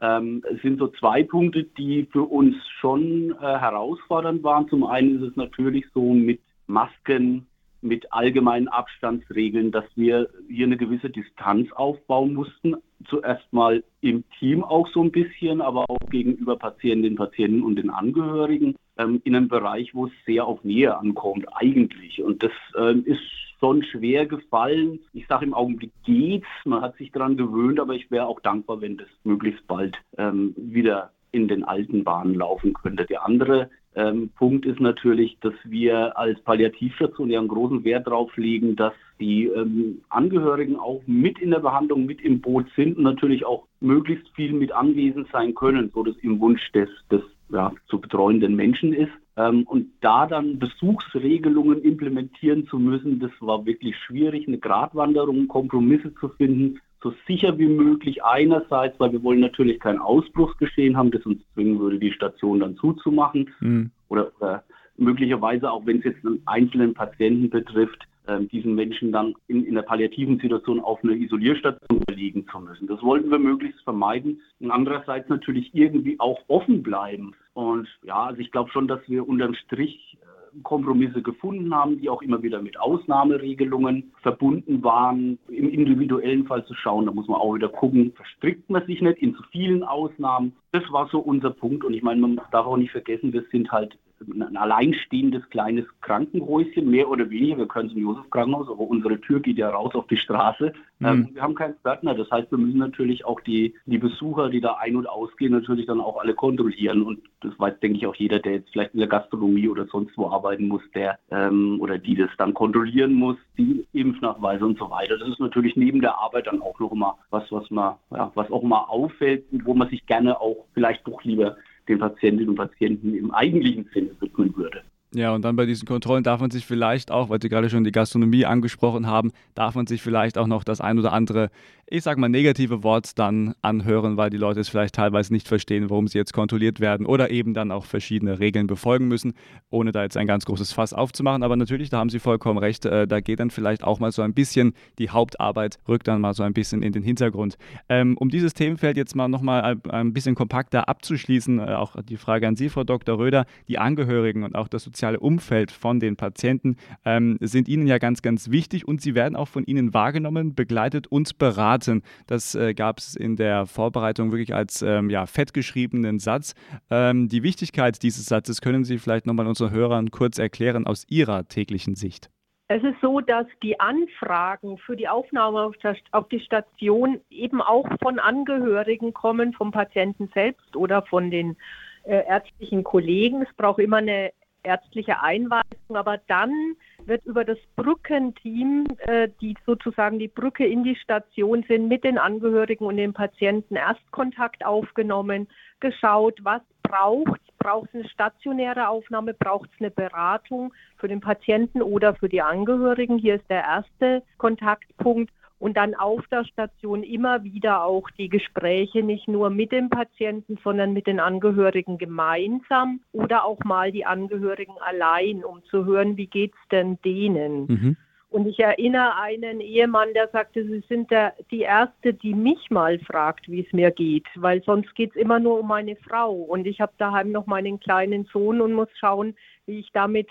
[0.01, 4.69] Ähm, es sind so zwei Punkte, die für uns schon äh, herausfordernd waren.
[4.69, 7.47] Zum einen ist es natürlich so mit Masken,
[7.81, 12.75] mit allgemeinen Abstandsregeln, dass wir hier eine gewisse Distanz aufbauen mussten.
[13.07, 17.89] Zuerst mal im Team auch so ein bisschen, aber auch gegenüber Patientinnen, Patienten und den
[17.89, 22.21] Angehörigen ähm, in einem Bereich, wo es sehr auf Nähe ankommt eigentlich.
[22.21, 23.21] Und das ähm, ist
[23.59, 24.99] schon schwer gefallen.
[25.13, 28.81] Ich sage im Augenblick geht's, man hat sich daran gewöhnt, aber ich wäre auch dankbar,
[28.81, 33.05] wenn das möglichst bald ähm, wieder in den alten Bahnen laufen könnte.
[33.05, 38.35] Der andere ähm, Punkt ist natürlich, dass wir als Palliativstation ja einen großen Wert darauf
[38.38, 43.03] legen, dass die ähm, Angehörigen auch mit in der Behandlung, mit im Boot sind und
[43.03, 47.71] natürlich auch möglichst viel mit anwesend sein können, so dass im Wunsch des, des ja,
[47.88, 49.12] zu betreuenden Menschen ist.
[49.38, 56.13] Ähm, und da dann Besuchsregelungen implementieren zu müssen, das war wirklich schwierig, eine Gratwanderung, Kompromisse
[56.15, 61.25] zu finden, so sicher wie möglich einerseits, weil wir wollen natürlich kein Ausbruchsgeschehen haben, das
[61.25, 63.91] uns zwingen würde, die Station dann zuzumachen mhm.
[64.09, 64.63] oder, oder
[64.97, 68.05] möglicherweise auch, wenn es jetzt einen einzelnen Patienten betrifft,
[68.37, 72.87] diesen Menschen dann in, in der palliativen Situation auf eine Isolierstation liegen zu müssen.
[72.87, 77.33] Das wollten wir möglichst vermeiden und andererseits natürlich irgendwie auch offen bleiben.
[77.53, 82.09] Und ja, also ich glaube schon, dass wir unterm Strich äh, Kompromisse gefunden haben, die
[82.09, 85.37] auch immer wieder mit Ausnahmeregelungen verbunden waren.
[85.47, 89.19] Im individuellen Fall zu schauen, da muss man auch wieder gucken, verstrickt man sich nicht
[89.19, 90.53] in zu vielen Ausnahmen.
[90.71, 91.83] Das war so unser Punkt.
[91.83, 96.89] Und ich meine, man darf auch nicht vergessen, wir sind halt ein alleinstehendes kleines Krankenhäuschen,
[96.89, 97.58] mehr oder weniger.
[97.58, 100.73] Wir können zum Josef-Krankenhaus, aber unsere Tür geht ja raus auf die Straße.
[100.99, 101.08] Mhm.
[101.08, 102.15] Ähm, wir haben keinen Pförtner.
[102.15, 105.86] Das heißt, wir müssen natürlich auch die, die Besucher, die da ein- und ausgehen, natürlich
[105.86, 107.03] dann auch alle kontrollieren.
[107.03, 110.17] Und das weiß, denke ich, auch jeder, der jetzt vielleicht in der Gastronomie oder sonst
[110.17, 114.89] wo arbeiten muss, der ähm, oder die das dann kontrollieren muss, die Impfnachweise und so
[114.89, 115.17] weiter.
[115.17, 118.51] Das ist natürlich neben der Arbeit dann auch noch immer was, was man, ja, was
[118.51, 121.58] auch mal auffällt und wo man sich gerne auch vielleicht doch lieber
[121.89, 124.84] den Patientinnen und Patienten im eigentlichen Sinne widmen würde.
[125.15, 127.84] Ja, und dann bei diesen Kontrollen darf man sich vielleicht auch, weil Sie gerade schon
[127.84, 131.50] die Gastronomie angesprochen haben, darf man sich vielleicht auch noch das ein oder andere,
[131.88, 135.89] ich sag mal, negative Wort dann anhören, weil die Leute es vielleicht teilweise nicht verstehen,
[135.89, 139.34] warum sie jetzt kontrolliert werden oder eben dann auch verschiedene Regeln befolgen müssen,
[139.72, 141.41] ohne da jetzt ein ganz großes Fass aufzumachen.
[141.41, 144.22] Aber natürlich, da haben Sie vollkommen recht, äh, da geht dann vielleicht auch mal so
[144.22, 147.58] ein bisschen die Hauptarbeit, rückt dann mal so ein bisschen in den Hintergrund.
[147.89, 152.17] Ähm, um dieses Themenfeld jetzt mal nochmal ein, ein bisschen kompakter abzuschließen, äh, auch die
[152.17, 153.17] Frage an Sie, Frau Dr.
[153.17, 157.88] Röder, die Angehörigen und auch das Sozial soziale Umfeld von den Patienten ähm, sind Ihnen
[157.88, 162.03] ja ganz, ganz wichtig und sie werden auch von Ihnen wahrgenommen, begleitet und beraten.
[162.27, 166.53] Das äh, gab es in der Vorbereitung wirklich als ähm, ja, fettgeschriebenen Satz.
[166.91, 171.47] Ähm, die Wichtigkeit dieses Satzes können Sie vielleicht nochmal unseren Hörern kurz erklären aus Ihrer
[171.47, 172.29] täglichen Sicht.
[172.67, 175.71] Es ist so, dass die Anfragen für die Aufnahme
[176.12, 181.55] auf die Station eben auch von Angehörigen kommen, vom Patienten selbst oder von den
[182.03, 183.41] äh, ärztlichen Kollegen.
[183.41, 184.31] Es braucht immer eine
[184.63, 190.95] ärztliche Einweisung, aber dann wird über das Brückenteam, äh, die sozusagen die Brücke in die
[190.95, 195.48] Station sind, mit den Angehörigen und den Patienten Erstkontakt aufgenommen,
[195.80, 201.22] geschaut, was braucht es, braucht es eine stationäre Aufnahme, braucht es eine Beratung für den
[201.22, 203.17] Patienten oder für die Angehörigen.
[203.17, 209.04] Hier ist der erste Kontaktpunkt und dann auf der Station immer wieder auch die Gespräche
[209.04, 214.76] nicht nur mit dem Patienten, sondern mit den Angehörigen gemeinsam oder auch mal die Angehörigen
[214.80, 217.65] allein, um zu hören, wie geht es denn denen.
[217.67, 217.98] Mhm.
[218.32, 223.00] Und ich erinnere einen Ehemann, der sagte, Sie sind der, die Erste, die mich mal
[223.00, 226.34] fragt, wie es mir geht, weil sonst geht es immer nur um meine Frau.
[226.34, 230.28] Und ich habe daheim noch meinen kleinen Sohn und muss schauen, wie ich damit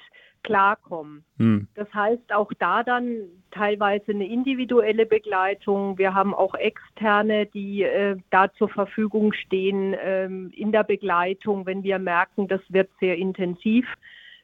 [0.48, 1.24] klarkommen.
[1.36, 1.68] Hm.
[1.74, 5.98] Das heißt auch da dann teilweise eine individuelle Begleitung.
[5.98, 11.82] Wir haben auch externe, die äh, da zur Verfügung stehen ähm, in der Begleitung, wenn
[11.82, 13.86] wir merken, das wird sehr intensiv,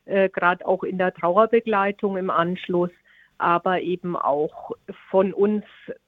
[0.04, 2.90] äh, gerade auch in der Trauerbegleitung im Anschluss,
[3.38, 4.72] aber eben auch
[5.10, 5.64] von uns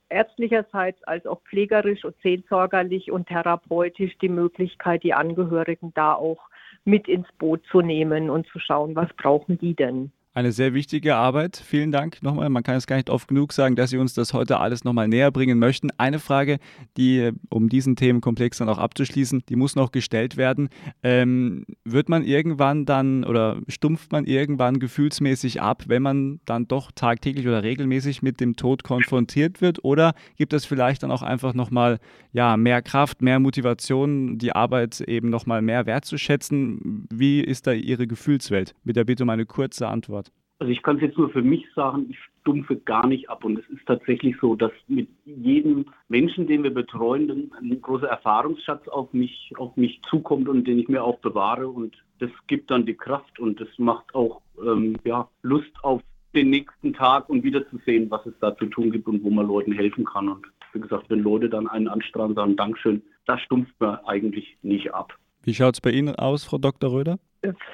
[0.09, 6.49] ärztlicherseits als auch pflegerisch und seelsorgerlich und therapeutisch die Möglichkeit, die Angehörigen da auch
[6.85, 10.13] mit ins Boot zu nehmen und zu schauen, was brauchen die denn.
[10.37, 11.57] Eine sehr wichtige Arbeit.
[11.57, 12.51] Vielen Dank nochmal.
[12.51, 15.09] Man kann es gar nicht oft genug sagen, dass Sie uns das heute alles nochmal
[15.09, 15.89] näher bringen möchten.
[15.97, 16.59] Eine Frage,
[16.99, 20.69] die, um diesen Themenkomplex dann auch abzuschließen, die muss noch gestellt werden.
[21.03, 26.93] Ähm, wird man irgendwann dann oder stumpft man irgendwann gefühlsmäßig ab, wenn man dann doch
[26.93, 29.85] tagtäglich oder regelmäßig mit dem Tod konfrontiert wird?
[29.85, 31.99] Oder gibt es vielleicht dann auch einfach nochmal
[32.33, 37.07] ja, mehr Kraft, mehr Motivation, die Arbeit eben nochmal mehr wertzuschätzen?
[37.11, 38.75] Wie ist da Ihre Gefühlswelt?
[38.85, 40.26] Mit der Bitte um eine kurze Antwort.
[40.59, 43.45] Also ich kann es jetzt nur für mich sagen, ich stumpfe gar nicht ab.
[43.45, 48.89] Und es ist tatsächlich so, dass mit jedem Menschen, den wir betreuen, ein großer Erfahrungsschatz
[48.89, 51.69] auf mich, auf mich zukommt und den ich mir auch bewahre.
[51.69, 56.01] Und das gibt dann die Kraft und das macht auch ähm, ja, Lust auf
[56.35, 59.31] den nächsten Tag und wieder zu sehen, was es da zu tun gibt und wo
[59.31, 60.29] man Leuten helfen kann.
[60.29, 64.95] Und wie gesagt, wenn Leute dann einen anstrahlen, sagen Dankeschön, das stumpft man eigentlich nicht
[64.95, 65.17] ab.
[65.47, 66.91] Wie schaut es bei Ihnen aus, Frau Dr.
[66.91, 67.19] Röder?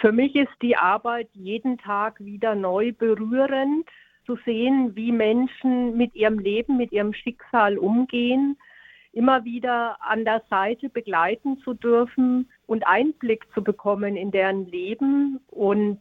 [0.03, 3.89] Für mich ist die Arbeit jeden Tag wieder neu berührend,
[4.27, 8.59] zu sehen, wie Menschen mit ihrem Leben, mit ihrem Schicksal umgehen,
[9.13, 15.41] immer wieder an der Seite begleiten zu dürfen und Einblick zu bekommen in deren Leben
[15.49, 16.01] und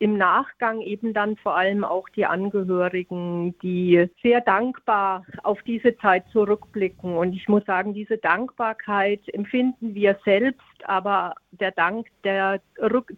[0.00, 6.24] im Nachgang eben dann vor allem auch die Angehörigen, die sehr dankbar auf diese Zeit
[6.32, 7.16] zurückblicken.
[7.18, 12.62] Und ich muss sagen, diese Dankbarkeit empfinden wir selbst, aber der Dank der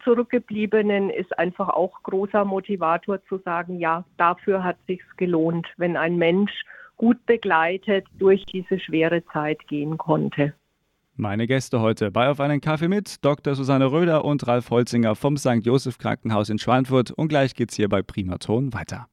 [0.03, 6.17] Zurückgebliebenen ist einfach auch großer Motivator zu sagen, ja, dafür hat sich's gelohnt, wenn ein
[6.17, 6.65] Mensch
[6.97, 10.53] gut begleitet durch diese schwere Zeit gehen konnte.
[11.23, 13.55] Meine Gäste heute bei Auf einen Kaffee mit Dr.
[13.55, 15.61] Susanne Röder und Ralf Holzinger vom St.
[15.63, 17.13] Josef Krankenhaus in Schweinfurt.
[17.13, 19.07] Und gleich geht's hier bei Primaton weiter.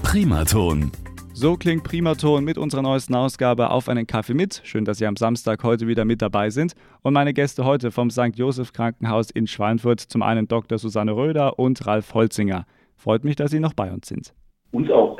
[0.00, 0.92] Primaton.
[1.32, 4.60] So klingt Primaton mit unserer neuesten Ausgabe Auf einen Kaffee mit.
[4.62, 6.74] Schön, dass Sie am Samstag heute wieder mit dabei sind.
[7.02, 8.36] Und meine Gäste heute vom St.
[8.36, 10.78] Josef Krankenhaus in Schweinfurt, zum einen Dr.
[10.78, 12.64] Susanne Röder und Ralf Holzinger.
[12.94, 14.34] Freut mich, dass Sie noch bei uns sind.
[14.70, 15.18] Uns auch.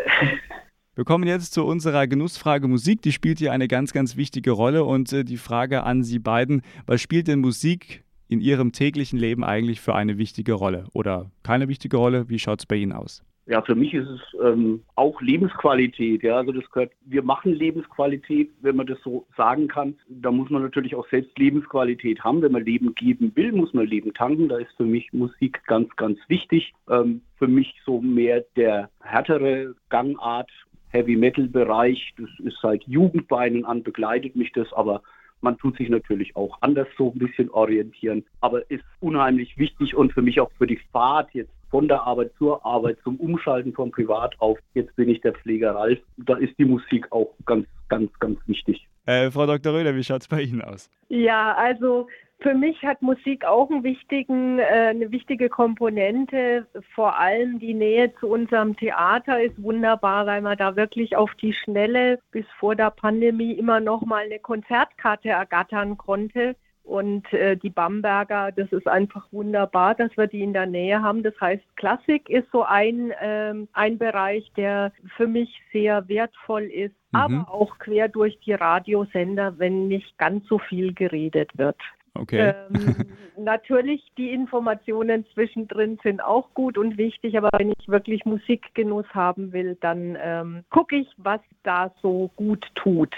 [1.00, 3.00] Wir kommen jetzt zu unserer Genussfrage Musik.
[3.00, 4.84] Die spielt hier eine ganz, ganz wichtige Rolle.
[4.84, 9.42] Und äh, die Frage an Sie beiden, was spielt denn Musik in Ihrem täglichen Leben
[9.42, 10.84] eigentlich für eine wichtige Rolle?
[10.92, 12.28] Oder keine wichtige Rolle?
[12.28, 13.24] Wie schaut es bei Ihnen aus?
[13.46, 16.22] Ja, für mich ist es ähm, auch Lebensqualität.
[16.22, 19.94] Ja, also das gehört, wir machen Lebensqualität, wenn man das so sagen kann.
[20.06, 22.42] Da muss man natürlich auch selbst Lebensqualität haben.
[22.42, 24.50] Wenn man Leben geben will, muss man Leben tanken.
[24.50, 26.74] Da ist für mich Musik ganz, ganz wichtig.
[26.90, 30.50] Ähm, für mich so mehr der härtere Gangart
[30.90, 32.14] Heavy Metal Bereich.
[32.18, 35.02] Das ist seit Jugendbeinen an, begleitet mich das, aber
[35.40, 40.12] man tut sich natürlich auch anders so ein bisschen orientieren, aber ist unheimlich wichtig und
[40.12, 43.90] für mich auch für die Fahrt jetzt von der Arbeit zur Arbeit, zum Umschalten von
[43.90, 48.10] Privat auf, jetzt bin ich der Pfleger Ralf, da ist die Musik auch ganz, ganz,
[48.18, 48.86] ganz wichtig.
[49.06, 49.72] Äh, Frau Dr.
[49.72, 50.90] Röder, wie schaut es bei Ihnen aus?
[51.08, 52.08] Ja, also
[52.40, 56.66] für mich hat Musik auch einen wichtigen, äh, eine wichtige Komponente.
[56.94, 61.52] Vor allem die Nähe zu unserem Theater ist wunderbar, weil man da wirklich auf die
[61.52, 66.56] Schnelle bis vor der Pandemie immer noch mal eine Konzertkarte ergattern konnte.
[66.82, 71.22] Und äh, die Bamberger, das ist einfach wunderbar, dass wir die in der Nähe haben.
[71.22, 76.96] Das heißt, Klassik ist so ein, ähm, ein Bereich, der für mich sehr wertvoll ist,
[77.12, 77.20] mhm.
[77.20, 81.76] aber auch quer durch die Radiosender, wenn nicht ganz so viel geredet wird.
[82.14, 82.54] Okay.
[82.70, 83.06] Ähm,
[83.38, 89.52] natürlich, die Informationen zwischendrin sind auch gut und wichtig, aber wenn ich wirklich Musikgenuss haben
[89.52, 93.14] will, dann ähm, gucke ich, was da so gut tut.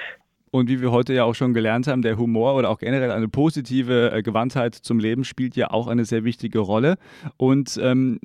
[0.55, 3.27] Und wie wir heute ja auch schon gelernt haben, der Humor oder auch generell eine
[3.27, 6.99] positive äh, Gewandtheit zum Leben spielt ja auch eine sehr wichtige Rolle.
[7.39, 8.21] Und ähm,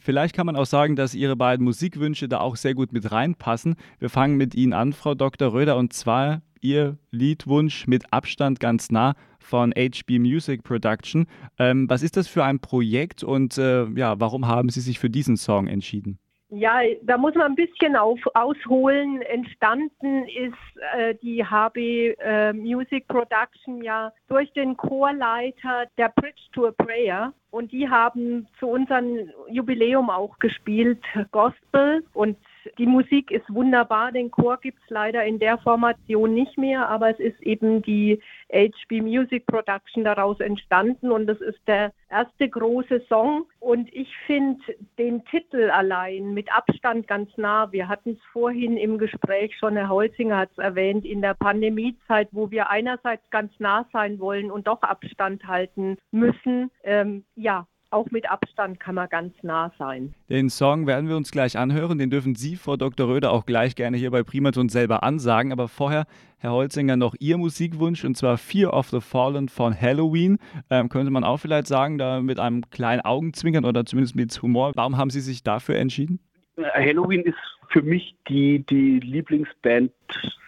[0.00, 3.74] vielleicht kann man auch sagen, dass Ihre beiden Musikwünsche da auch sehr gut mit reinpassen.
[3.98, 5.52] Wir fangen mit Ihnen an, Frau Dr.
[5.52, 11.26] Röder, und zwar Ihr Liedwunsch mit Abstand ganz nah von HB Music Production.
[11.58, 15.10] Ähm, was ist das für ein Projekt und äh, ja, warum haben Sie sich für
[15.10, 16.18] diesen Song entschieden?
[16.56, 19.22] Ja, da muss man ein bisschen auf, ausholen.
[19.22, 20.54] Entstanden ist
[20.96, 27.32] äh, die HB äh, Music Production ja durch den Chorleiter der Bridge to a Prayer.
[27.50, 31.02] Und die haben zu unserem Jubiläum auch gespielt
[31.32, 32.04] Gospel.
[32.12, 32.36] Und
[32.78, 34.12] die Musik ist wunderbar.
[34.12, 38.20] Den Chor gibt es leider in der Formation nicht mehr, aber es ist eben die
[38.52, 43.46] HB Music Production daraus entstanden und das ist der erste große Song.
[43.60, 44.62] Und ich finde
[44.98, 47.72] den Titel allein mit Abstand ganz nah.
[47.72, 52.28] Wir hatten es vorhin im Gespräch schon, Herr Holzinger hat es erwähnt, in der Pandemiezeit,
[52.32, 56.70] wo wir einerseits ganz nah sein wollen und doch Abstand halten müssen.
[56.82, 60.14] Ähm, ja, auch mit Abstand kann man ganz nah sein.
[60.28, 61.98] Den Song werden wir uns gleich anhören.
[61.98, 63.08] Den dürfen Sie, Frau Dr.
[63.08, 65.52] Röder, auch gleich gerne hier bei Primaton selber ansagen.
[65.52, 66.06] Aber vorher,
[66.38, 70.38] Herr Holzinger, noch Ihr Musikwunsch und zwar Fear of the Fallen von Halloween.
[70.70, 74.72] Ähm, könnte man auch vielleicht sagen, da mit einem kleinen Augenzwinkern oder zumindest mit Humor.
[74.74, 76.18] Warum haben Sie sich dafür entschieden?
[76.56, 77.38] Halloween ist
[77.70, 79.92] für mich die, die Lieblingsband,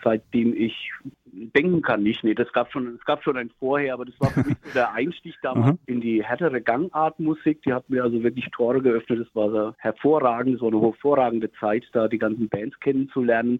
[0.03, 0.93] seitdem ich
[1.55, 2.25] denken kann nicht.
[2.25, 4.73] Nee, das gab schon, es gab schon ein Vorher, aber das war für mich so
[4.75, 7.63] der Einstieg damals in die härtere Gangartmusik.
[7.63, 9.21] Die hat mir also wirklich Tore geöffnet.
[9.21, 13.59] Das war hervorragend, so eine hervorragende Zeit, da die ganzen Bands kennenzulernen.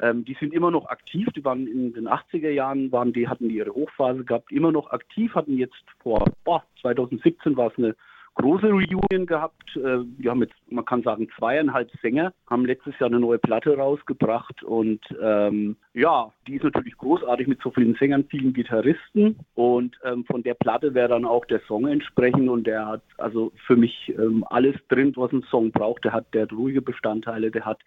[0.00, 1.28] Ähm, die sind immer noch aktiv.
[1.36, 4.90] Die waren in den 80er Jahren, waren die, hatten die ihre Hochphase gehabt, immer noch
[4.90, 7.94] aktiv, hatten jetzt vor boah, 2017 war es eine
[8.34, 9.76] große Reunion gehabt.
[9.76, 13.76] Äh, wir haben jetzt, man kann sagen, zweieinhalb Sänger, haben letztes Jahr eine neue Platte
[13.76, 19.98] rausgebracht und ähm, ja, die ist natürlich großartig mit so vielen Sängern, vielen Gitarristen und
[20.04, 23.76] ähm, von der Platte wäre dann auch der Song entsprechend und der hat also für
[23.76, 26.04] mich ähm, alles drin, was ein Song braucht.
[26.04, 27.80] Der hat, der hat ruhige Bestandteile, der hat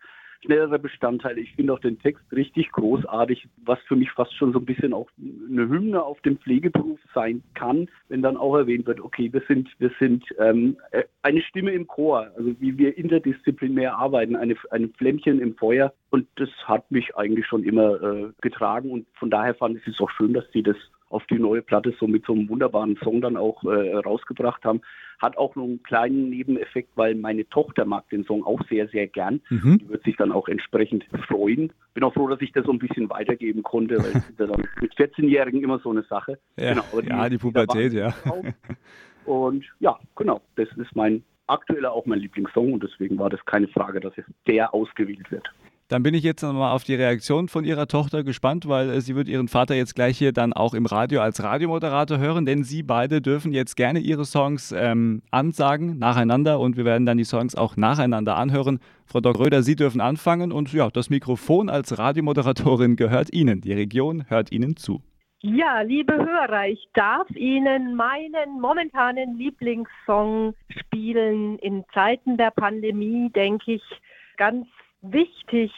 [0.44, 1.40] schnellere Bestandteile.
[1.40, 4.94] Ich finde auch den Text richtig großartig, was für mich fast schon so ein bisschen
[4.94, 9.42] auch eine Hymne auf dem Pflegeberuf sein kann, wenn dann auch erwähnt wird, okay, wir
[9.48, 14.56] sind, wir sind ähm, äh, eine Stimme im Chor, also wie wir interdisziplinär arbeiten, eine,
[14.72, 15.94] ein Flämmchen im Feuer.
[16.10, 20.00] Und das hat mich eigentlich schon immer äh, getragen und von daher fand ich es
[20.00, 20.78] auch schön, dass sie das
[21.10, 24.82] auf die neue Platte so mit so einem wunderbaren Song dann auch äh, rausgebracht haben.
[25.20, 29.08] Hat auch noch einen kleinen Nebeneffekt, weil meine Tochter mag den Song auch sehr, sehr
[29.08, 29.42] gern.
[29.50, 29.78] Mhm.
[29.80, 31.72] Die wird sich dann auch entsprechend freuen.
[31.94, 34.48] Bin auch froh, dass ich das so ein bisschen weitergeben konnte, weil es ist ja
[34.48, 36.40] dann mit 14-Jährigen immer so eine Sache.
[36.58, 38.14] Ja, genau, die, ja, die Pubertät, ja.
[39.26, 43.68] Und ja, genau, das ist mein aktueller auch mein Lieblingssong und deswegen war das keine
[43.68, 45.48] Frage, dass es der ausgewählt wird.
[45.88, 49.16] Dann bin ich jetzt nochmal auf die Reaktion von Ihrer Tochter gespannt, weil äh, sie
[49.16, 52.82] wird Ihren Vater jetzt gleich hier dann auch im Radio als Radiomoderator hören, denn Sie
[52.82, 57.54] beide dürfen jetzt gerne Ihre Songs ähm, ansagen, nacheinander und wir werden dann die Songs
[57.54, 58.80] auch nacheinander anhören.
[59.06, 59.46] Frau Dr.
[59.46, 63.62] Röder, Sie dürfen anfangen und ja, das Mikrofon als Radiomoderatorin gehört Ihnen.
[63.62, 65.04] Die Region hört Ihnen zu.
[65.42, 71.60] Ja, liebe Hörer, ich darf Ihnen meinen momentanen Lieblingssong spielen.
[71.60, 73.84] In Zeiten der Pandemie, denke ich,
[74.38, 74.66] ganz
[75.12, 75.72] wichtig,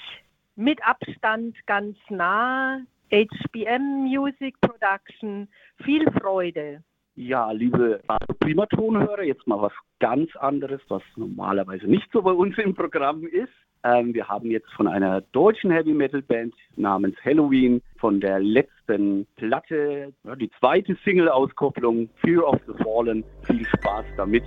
[0.55, 2.79] mit Abstand ganz nah,
[3.11, 5.47] HBM Music Production,
[5.83, 6.83] viel Freude.
[7.15, 8.01] Ja, liebe
[8.39, 13.53] Primatonhörer, jetzt mal was ganz anderes, was normalerweise nicht so bei uns im Programm ist.
[13.83, 19.25] Ähm, wir haben jetzt von einer deutschen Heavy Metal Band namens Halloween von der letzten
[19.35, 23.23] Platte, ja, die zweite Single-Auskopplung Fear of the Fallen.
[23.43, 24.43] Viel Spaß damit.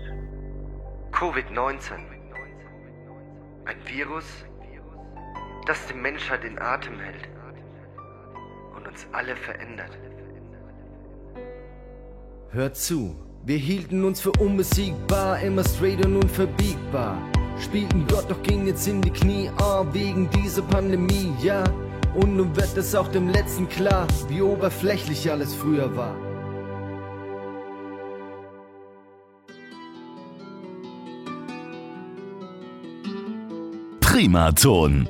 [1.12, 1.92] Covid-19.
[3.64, 4.44] Ein Virus,
[5.66, 7.28] das die Menschheit in Atem hält
[8.76, 9.96] und uns alle verändert.
[12.50, 17.16] Hört zu, wir hielten uns für unbesiegbar, immer straight und unverbiegbar.
[17.58, 21.62] Spielten Gott, doch ging jetzt in die Knie, ah, wegen dieser Pandemie, ja.
[22.14, 26.16] Und nun wird es auch dem Letzten klar, wie oberflächlich alles früher war.
[34.00, 35.08] Primaton.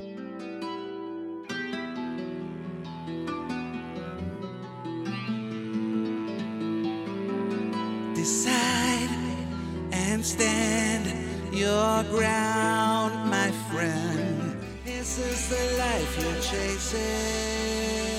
[13.80, 14.56] Friend.
[14.84, 18.09] This is the life you're chasing.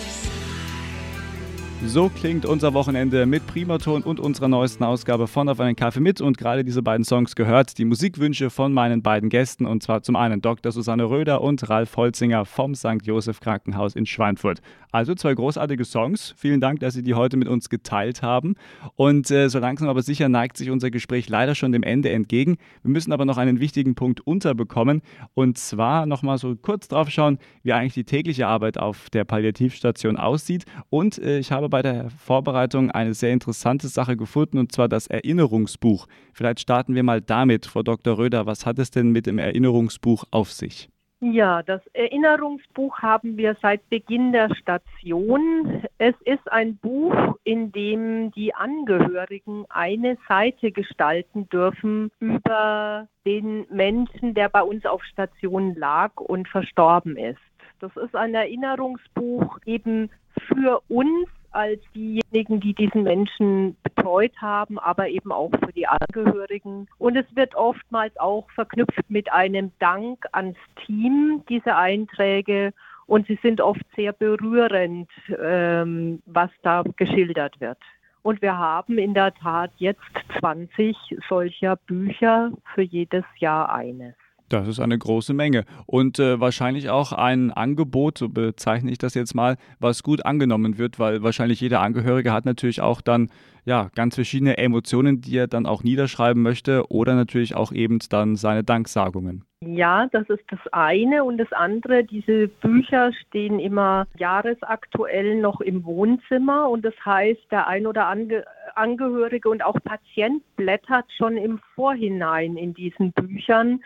[1.87, 6.21] So klingt unser Wochenende mit Primaton und unserer neuesten Ausgabe von Auf einen Kaffee mit
[6.21, 10.15] und gerade diese beiden Songs gehört die Musikwünsche von meinen beiden Gästen und zwar zum
[10.15, 10.71] einen Dr.
[10.71, 13.03] Susanne Röder und Ralf Holzinger vom St.
[13.03, 14.61] Josef Krankenhaus in Schweinfurt.
[14.91, 16.33] Also zwei großartige Songs.
[16.37, 18.55] Vielen Dank, dass Sie die heute mit uns geteilt haben.
[18.95, 22.57] Und äh, so langsam aber sicher neigt sich unser Gespräch leider schon dem Ende entgegen.
[22.83, 25.01] Wir müssen aber noch einen wichtigen Punkt unterbekommen
[25.33, 30.17] und zwar nochmal so kurz drauf schauen, wie eigentlich die tägliche Arbeit auf der Palliativstation
[30.17, 30.65] aussieht.
[30.89, 35.07] Und äh, ich habe bei der Vorbereitung eine sehr interessante Sache gefunden, und zwar das
[35.07, 36.05] Erinnerungsbuch.
[36.33, 38.19] Vielleicht starten wir mal damit, Frau Dr.
[38.19, 38.45] Röder.
[38.45, 40.89] Was hat es denn mit dem Erinnerungsbuch auf sich?
[41.23, 45.83] Ja, das Erinnerungsbuch haben wir seit Beginn der Station.
[45.99, 54.33] Es ist ein Buch, in dem die Angehörigen eine Seite gestalten dürfen über den Menschen,
[54.33, 57.37] der bei uns auf Station lag und verstorben ist.
[57.79, 60.09] Das ist ein Erinnerungsbuch eben
[60.47, 66.87] für uns als diejenigen, die diesen Menschen betreut haben, aber eben auch für die Angehörigen.
[66.97, 72.73] Und es wird oftmals auch verknüpft mit einem Dank ans Team, diese Einträge.
[73.07, 75.09] Und sie sind oft sehr berührend,
[75.41, 77.79] ähm, was da geschildert wird.
[78.23, 79.99] Und wir haben in der Tat jetzt
[80.39, 80.95] 20
[81.27, 84.13] solcher Bücher für jedes Jahr eines.
[84.51, 89.13] Das ist eine große Menge und äh, wahrscheinlich auch ein Angebot, so bezeichne ich das
[89.13, 93.29] jetzt mal, was gut angenommen wird, weil wahrscheinlich jeder Angehörige hat natürlich auch dann
[93.65, 98.35] ja ganz verschiedene Emotionen, die er dann auch niederschreiben möchte oder natürlich auch eben dann
[98.35, 99.45] seine Danksagungen.
[99.63, 101.23] Ja, das ist das eine.
[101.23, 106.67] Und das andere, diese Bücher stehen immer jahresaktuell noch im Wohnzimmer.
[106.67, 112.57] Und das heißt, der ein oder andere Angehörige und auch Patient blättert schon im Vorhinein
[112.57, 113.81] in diesen Büchern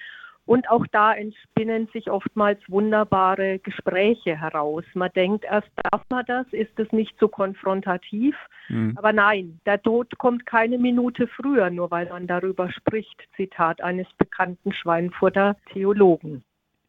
[0.45, 4.83] und auch da entspinnen sich oftmals wunderbare Gespräche heraus.
[4.93, 6.45] Man denkt erst, darf man das?
[6.51, 8.35] Ist es nicht so konfrontativ?
[8.69, 8.93] Mhm.
[8.95, 13.23] Aber nein, der Tod kommt keine Minute früher, nur weil man darüber spricht.
[13.35, 16.43] Zitat eines bekannten Schweinfurter Theologen.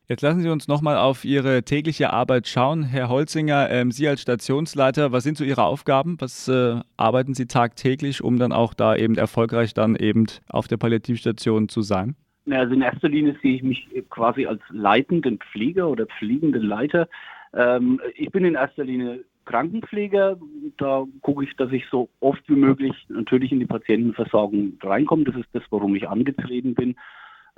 [0.09, 2.85] Jetzt lassen Sie uns nochmal auf Ihre tägliche Arbeit schauen.
[2.85, 6.16] Herr Holzinger, ähm, Sie als Stationsleiter, was sind so Ihre Aufgaben?
[6.21, 10.77] Was äh, arbeiten Sie tagtäglich, um dann auch da eben erfolgreich dann eben auf der
[10.77, 12.14] Palliativstation zu sein?
[12.50, 17.09] Also in erster Linie sehe ich mich quasi als leitenden Pfleger oder pflegenden Leiter.
[17.52, 20.38] Ähm, ich bin in erster Linie Krankenpfleger.
[20.76, 25.24] Da gucke ich, dass ich so oft wie möglich natürlich in die Patientenversorgung reinkomme.
[25.24, 26.96] Das ist das, warum ich angetreten bin.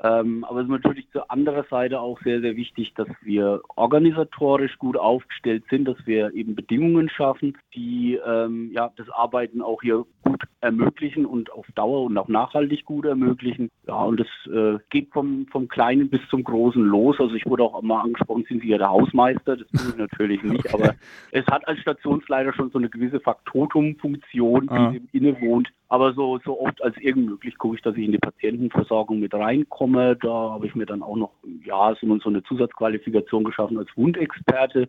[0.02, 4.78] Ähm, aber es ist natürlich zur anderen Seite auch sehr, sehr wichtig, dass wir organisatorisch
[4.78, 10.04] gut aufgestellt sind, dass wir eben Bedingungen schaffen, die ähm, ja, das Arbeiten auch hier
[10.22, 13.70] gut ermöglichen und auf Dauer und auch nachhaltig gut ermöglichen.
[13.88, 17.16] Ja, und das äh, geht vom, vom Kleinen bis zum Großen los.
[17.18, 19.56] Also ich wurde auch mal angesprochen, sind Sie ja der Hausmeister?
[19.56, 20.74] Das bin ich natürlich nicht, okay.
[20.74, 20.94] aber
[21.32, 24.90] es hat als Stationsleiter schon so eine gewisse Faktotum-Funktion, die ah.
[24.92, 25.68] dem innewohnt.
[25.88, 29.32] Aber so, so oft als irgend möglich gucke ich, dass ich in die Patientenversorgung mit
[29.32, 30.16] reinkomme.
[30.16, 31.32] Da habe ich mir dann auch noch,
[31.64, 34.88] ja, so, so eine Zusatzqualifikation geschaffen als Wundexperte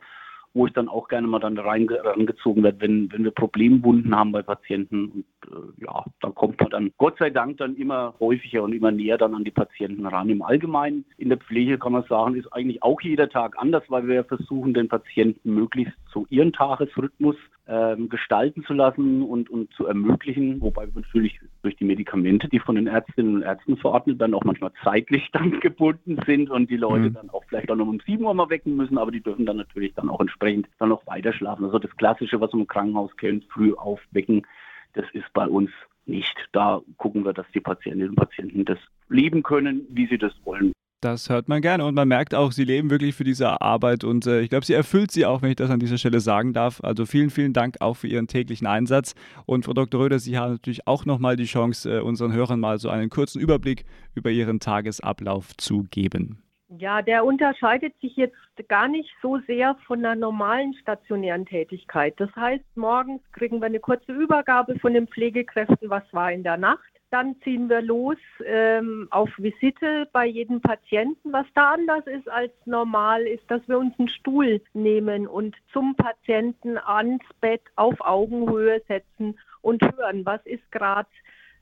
[0.54, 4.42] wo ich dann auch gerne mal dann reingezogen werde, wenn, wenn wir Problemwunden haben bei
[4.42, 5.06] Patienten.
[5.06, 8.92] Und äh, ja, da kommt man dann Gott sei Dank dann immer häufiger und immer
[8.92, 10.30] näher dann an die Patienten ran.
[10.30, 14.08] Im Allgemeinen in der Pflege kann man sagen, ist eigentlich auch jeder Tag anders, weil
[14.08, 17.36] wir versuchen, den Patienten möglichst zu ihren Tagesrhythmus
[17.68, 22.60] ähm, gestalten zu lassen und, und zu ermöglichen, wobei wir natürlich durch die Medikamente, die
[22.60, 26.78] von den Ärztinnen und Ärzten verordnet werden, auch manchmal zeitlich dann gebunden sind und die
[26.78, 27.14] Leute mhm.
[27.14, 29.58] dann auch vielleicht auch noch um 7 Uhr mal wecken müssen, aber die dürfen dann
[29.58, 31.66] natürlich dann auch entsprechend dann noch weiter schlafen.
[31.66, 34.46] Also das Klassische, was man im Krankenhaus kennt, früh aufwecken,
[34.94, 35.70] das ist bei uns
[36.06, 36.36] nicht.
[36.52, 40.74] Da gucken wir, dass die Patientinnen und Patienten das leben können, wie sie das wollen.
[41.02, 44.28] Das hört man gerne und man merkt auch, sie leben wirklich für diese Arbeit und
[44.28, 46.84] äh, ich glaube, sie erfüllt sie auch, wenn ich das an dieser Stelle sagen darf.
[46.84, 49.16] Also vielen, vielen Dank auch für Ihren täglichen Einsatz.
[49.46, 50.02] Und Frau Dr.
[50.02, 53.40] Röder, Sie haben natürlich auch nochmal die Chance, äh, unseren Hörern mal so einen kurzen
[53.40, 56.44] Überblick über Ihren Tagesablauf zu geben.
[56.78, 58.36] Ja, der unterscheidet sich jetzt
[58.68, 62.14] gar nicht so sehr von der normalen stationären Tätigkeit.
[62.18, 66.58] Das heißt, morgens kriegen wir eine kurze Übergabe von den Pflegekräften, was war in der
[66.58, 66.99] Nacht.
[67.12, 71.34] Dann ziehen wir los ähm, auf Visite bei jedem Patienten.
[71.34, 75.96] Was da anders ist als normal, ist, dass wir uns einen Stuhl nehmen und zum
[75.96, 81.10] Patienten ans Bett auf Augenhöhe setzen und hören, was ist gerade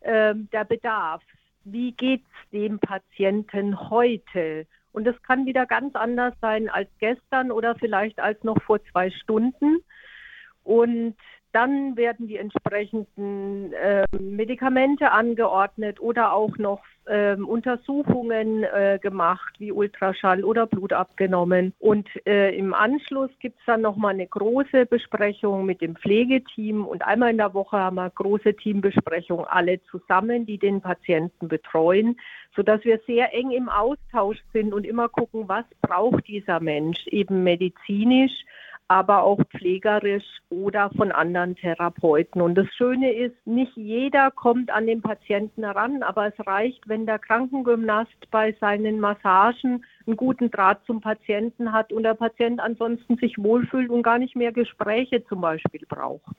[0.02, 1.24] ähm, der Bedarf.
[1.64, 4.66] Wie geht es dem Patienten heute?
[4.92, 9.12] Und das kann wieder ganz anders sein als gestern oder vielleicht als noch vor zwei
[9.12, 9.78] Stunden.
[10.64, 11.16] Und
[11.58, 19.72] Dann werden die entsprechenden äh, Medikamente angeordnet oder auch noch äh, Untersuchungen äh, gemacht, wie
[19.72, 21.74] Ultraschall oder Blut abgenommen.
[21.80, 27.02] Und äh, im Anschluss gibt es dann nochmal eine große Besprechung mit dem Pflegeteam und
[27.02, 32.20] einmal in der Woche haben wir große Teambesprechung alle zusammen, die den Patienten betreuen,
[32.56, 37.44] sodass wir sehr eng im Austausch sind und immer gucken, was braucht dieser Mensch eben
[37.44, 38.44] medizinisch
[38.88, 42.42] aber auch pflegerisch oder von anderen Therapeuten.
[42.42, 47.06] Und das Schöne ist, nicht jeder kommt an den Patienten heran, aber es reicht, wenn
[47.06, 53.18] der Krankengymnast bei seinen Massagen einen guten Draht zum Patienten hat und der Patient ansonsten
[53.18, 56.36] sich wohlfühlt und gar nicht mehr Gespräche zum Beispiel braucht.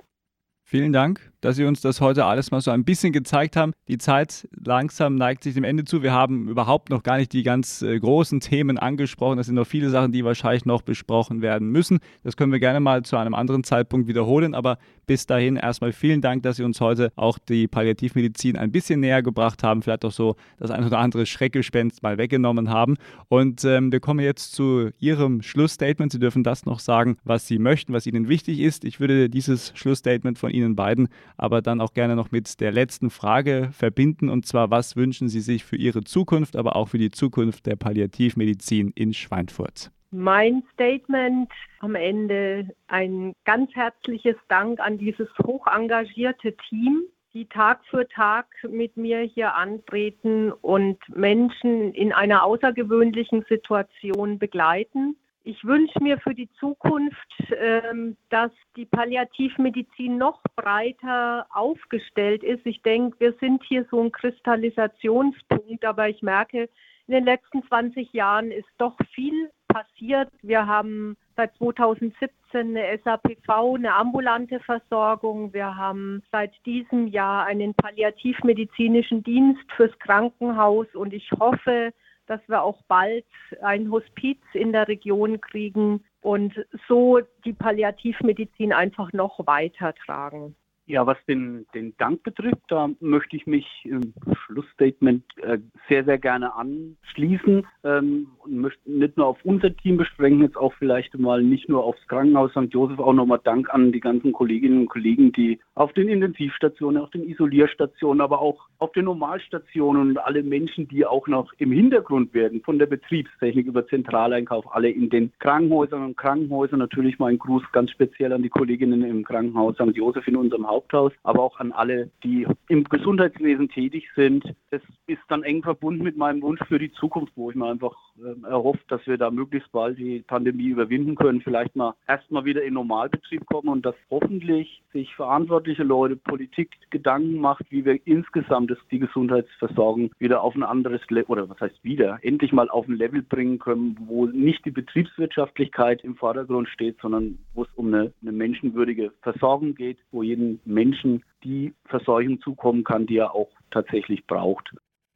[0.70, 3.72] Vielen Dank, dass Sie uns das heute alles mal so ein bisschen gezeigt haben.
[3.88, 6.02] Die Zeit langsam neigt sich dem Ende zu.
[6.02, 9.38] Wir haben überhaupt noch gar nicht die ganz äh, großen Themen angesprochen.
[9.38, 12.00] Das sind noch viele Sachen, die wahrscheinlich noch besprochen werden müssen.
[12.22, 14.54] Das können wir gerne mal zu einem anderen Zeitpunkt wiederholen.
[14.54, 14.76] Aber
[15.08, 19.24] bis dahin erstmal vielen Dank, dass Sie uns heute auch die Palliativmedizin ein bisschen näher
[19.24, 19.82] gebracht haben.
[19.82, 22.96] Vielleicht auch so das ein oder andere Schreckgespenst mal weggenommen haben.
[23.26, 26.12] Und ähm, wir kommen jetzt zu Ihrem Schlussstatement.
[26.12, 28.84] Sie dürfen das noch sagen, was Sie möchten, was Ihnen wichtig ist.
[28.84, 32.72] Ich würde dieses Schlussstatement von Ihnen Ihnen beiden, aber dann auch gerne noch mit der
[32.72, 34.28] letzten Frage verbinden.
[34.28, 37.76] Und zwar, was wünschen Sie sich für Ihre Zukunft, aber auch für die Zukunft der
[37.76, 39.90] Palliativmedizin in Schweinfurt?
[40.10, 41.50] Mein Statement
[41.80, 47.02] am Ende ein ganz herzliches Dank an dieses hoch engagierte Team,
[47.34, 55.14] die Tag für Tag mit mir hier antreten und Menschen in einer außergewöhnlichen Situation begleiten.
[55.44, 57.28] Ich wünsche mir für die Zukunft,
[57.58, 62.64] ähm, dass die Palliativmedizin noch breiter aufgestellt ist.
[62.64, 66.70] Ich denke, wir sind hier so ein Kristallisationspunkt, aber ich merke,
[67.06, 70.30] in den letzten 20 Jahren ist doch viel passiert.
[70.42, 75.52] Wir haben seit 2017 eine SAPV, eine ambulante Versorgung.
[75.52, 81.92] Wir haben seit diesem Jahr einen palliativmedizinischen Dienst fürs Krankenhaus und ich hoffe,
[82.26, 83.24] dass wir auch bald
[83.62, 86.54] ein Hospiz in der Region kriegen und
[86.86, 90.54] so die Palliativmedizin einfach noch weitertragen.
[90.88, 94.14] Ja, was den, den Dank betrifft, da möchte ich mich im
[94.46, 100.40] Schlussstatement äh, sehr, sehr gerne anschließen ähm, und möchte nicht nur auf unser Team beschränken,
[100.40, 102.72] jetzt auch vielleicht mal nicht nur aufs Krankenhaus St.
[102.72, 107.10] Josef, auch nochmal Dank an die ganzen Kolleginnen und Kollegen, die auf den Intensivstationen, auf
[107.10, 112.32] den Isolierstationen, aber auch auf den Normalstationen und alle Menschen, die auch noch im Hintergrund
[112.32, 116.78] werden, von der Betriebstechnik über Zentraleinkauf, alle in den Krankenhäusern und Krankenhäusern.
[116.78, 119.94] Natürlich mein Gruß ganz speziell an die Kolleginnen im Krankenhaus St.
[119.94, 120.77] Josef in unserem Haus.
[120.78, 124.44] Haupthaus, aber auch an alle, die im Gesundheitswesen tätig sind.
[124.70, 127.96] Es ist dann eng verbunden mit meinem Wunsch für die Zukunft, wo ich mir einfach
[128.18, 132.62] äh, erhofft, dass wir da möglichst bald die Pandemie überwinden können, vielleicht mal erstmal wieder
[132.62, 138.72] in Normalbetrieb kommen und dass hoffentlich sich verantwortliche Leute, Politik Gedanken macht, wie wir insgesamt
[138.90, 142.96] die Gesundheitsversorgung wieder auf ein anderes Level, oder was heißt wieder, endlich mal auf ein
[142.96, 148.12] Level bringen können, wo nicht die Betriebswirtschaftlichkeit im Vordergrund steht, sondern wo es um eine,
[148.22, 154.26] eine menschenwürdige Versorgung geht, wo jeden Menschen die Versorgung zukommen kann, die er auch tatsächlich
[154.26, 154.70] braucht.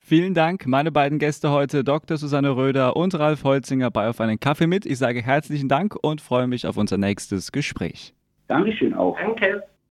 [0.04, 2.16] Vielen Dank, meine beiden Gäste heute, Dr.
[2.16, 4.84] Susanne Röder und Ralf Holzinger bei Auf einen Kaffee mit.
[4.84, 8.12] Ich sage herzlichen Dank und freue mich auf unser nächstes Gespräch.
[8.48, 9.16] Dankeschön auch.
[9.16, 9.62] Danke.